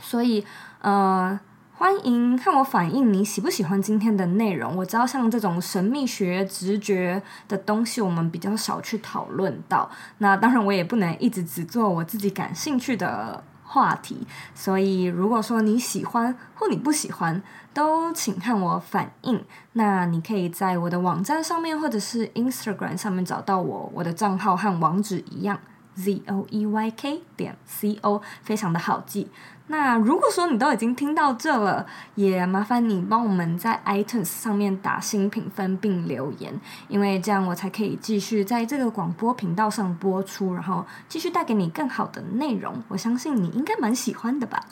[0.00, 0.46] 所以，
[0.80, 1.38] 呃。
[1.80, 4.76] 欢迎和我反映你喜不喜欢今天的内容。
[4.76, 9.90] 我知道像这种神秘学、直觉的东西，我们比较少去讨论到。
[10.18, 14.26] 那当然，我也不能一直只做我自己感兴趣的话题。
[14.54, 17.40] 所以，如果说你喜欢或你不喜欢，
[17.72, 19.44] 都请看我反应。
[19.74, 23.92] 那你可以在我的网站上面，或者是 Instagram 上面找到我。
[23.94, 25.60] 我的账号和网址一样
[26.02, 29.28] ，z o e y k 点 c o，非常的好记。
[29.66, 31.86] 那如果说你都已经听到这了，
[32.16, 42.82] 也麻烦你帮我们在 iTunes 上面打新评分并留言，因为这样我才可以继续在这个广播频道上播出，然后继续带给你更好的内容。
[42.88, 44.64] 我相信你应该蛮喜欢的吧？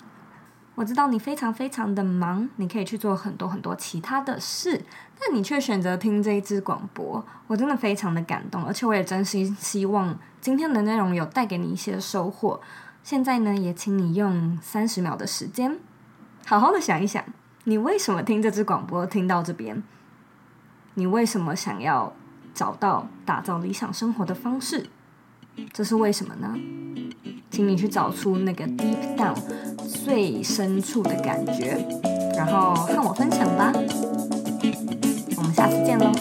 [0.79, 4.81] 我知道你非常非常的忙，你可以去做很多很多其他的事，
[5.19, 12.61] 但你却选择听这一支广播，我真的非常的感动，而且我也真心希望今天的内容有带给你一些收获。
[13.03, 15.81] 现在呢，也请你用三十秒的时间，
[16.47, 17.25] 好好的想一想，
[17.65, 19.83] 你为什么听这支广播听到这边？
[20.95, 22.13] 你为什么想要
[22.55, 24.89] 找到打造理想生活的方式？
[25.73, 26.55] 这是为什么呢？
[27.51, 29.35] 请你去找出那个 deep down
[30.05, 31.79] 最深处的感觉，
[32.37, 33.73] 然后和我分享吧。
[35.37, 36.13] 我们下次见喽。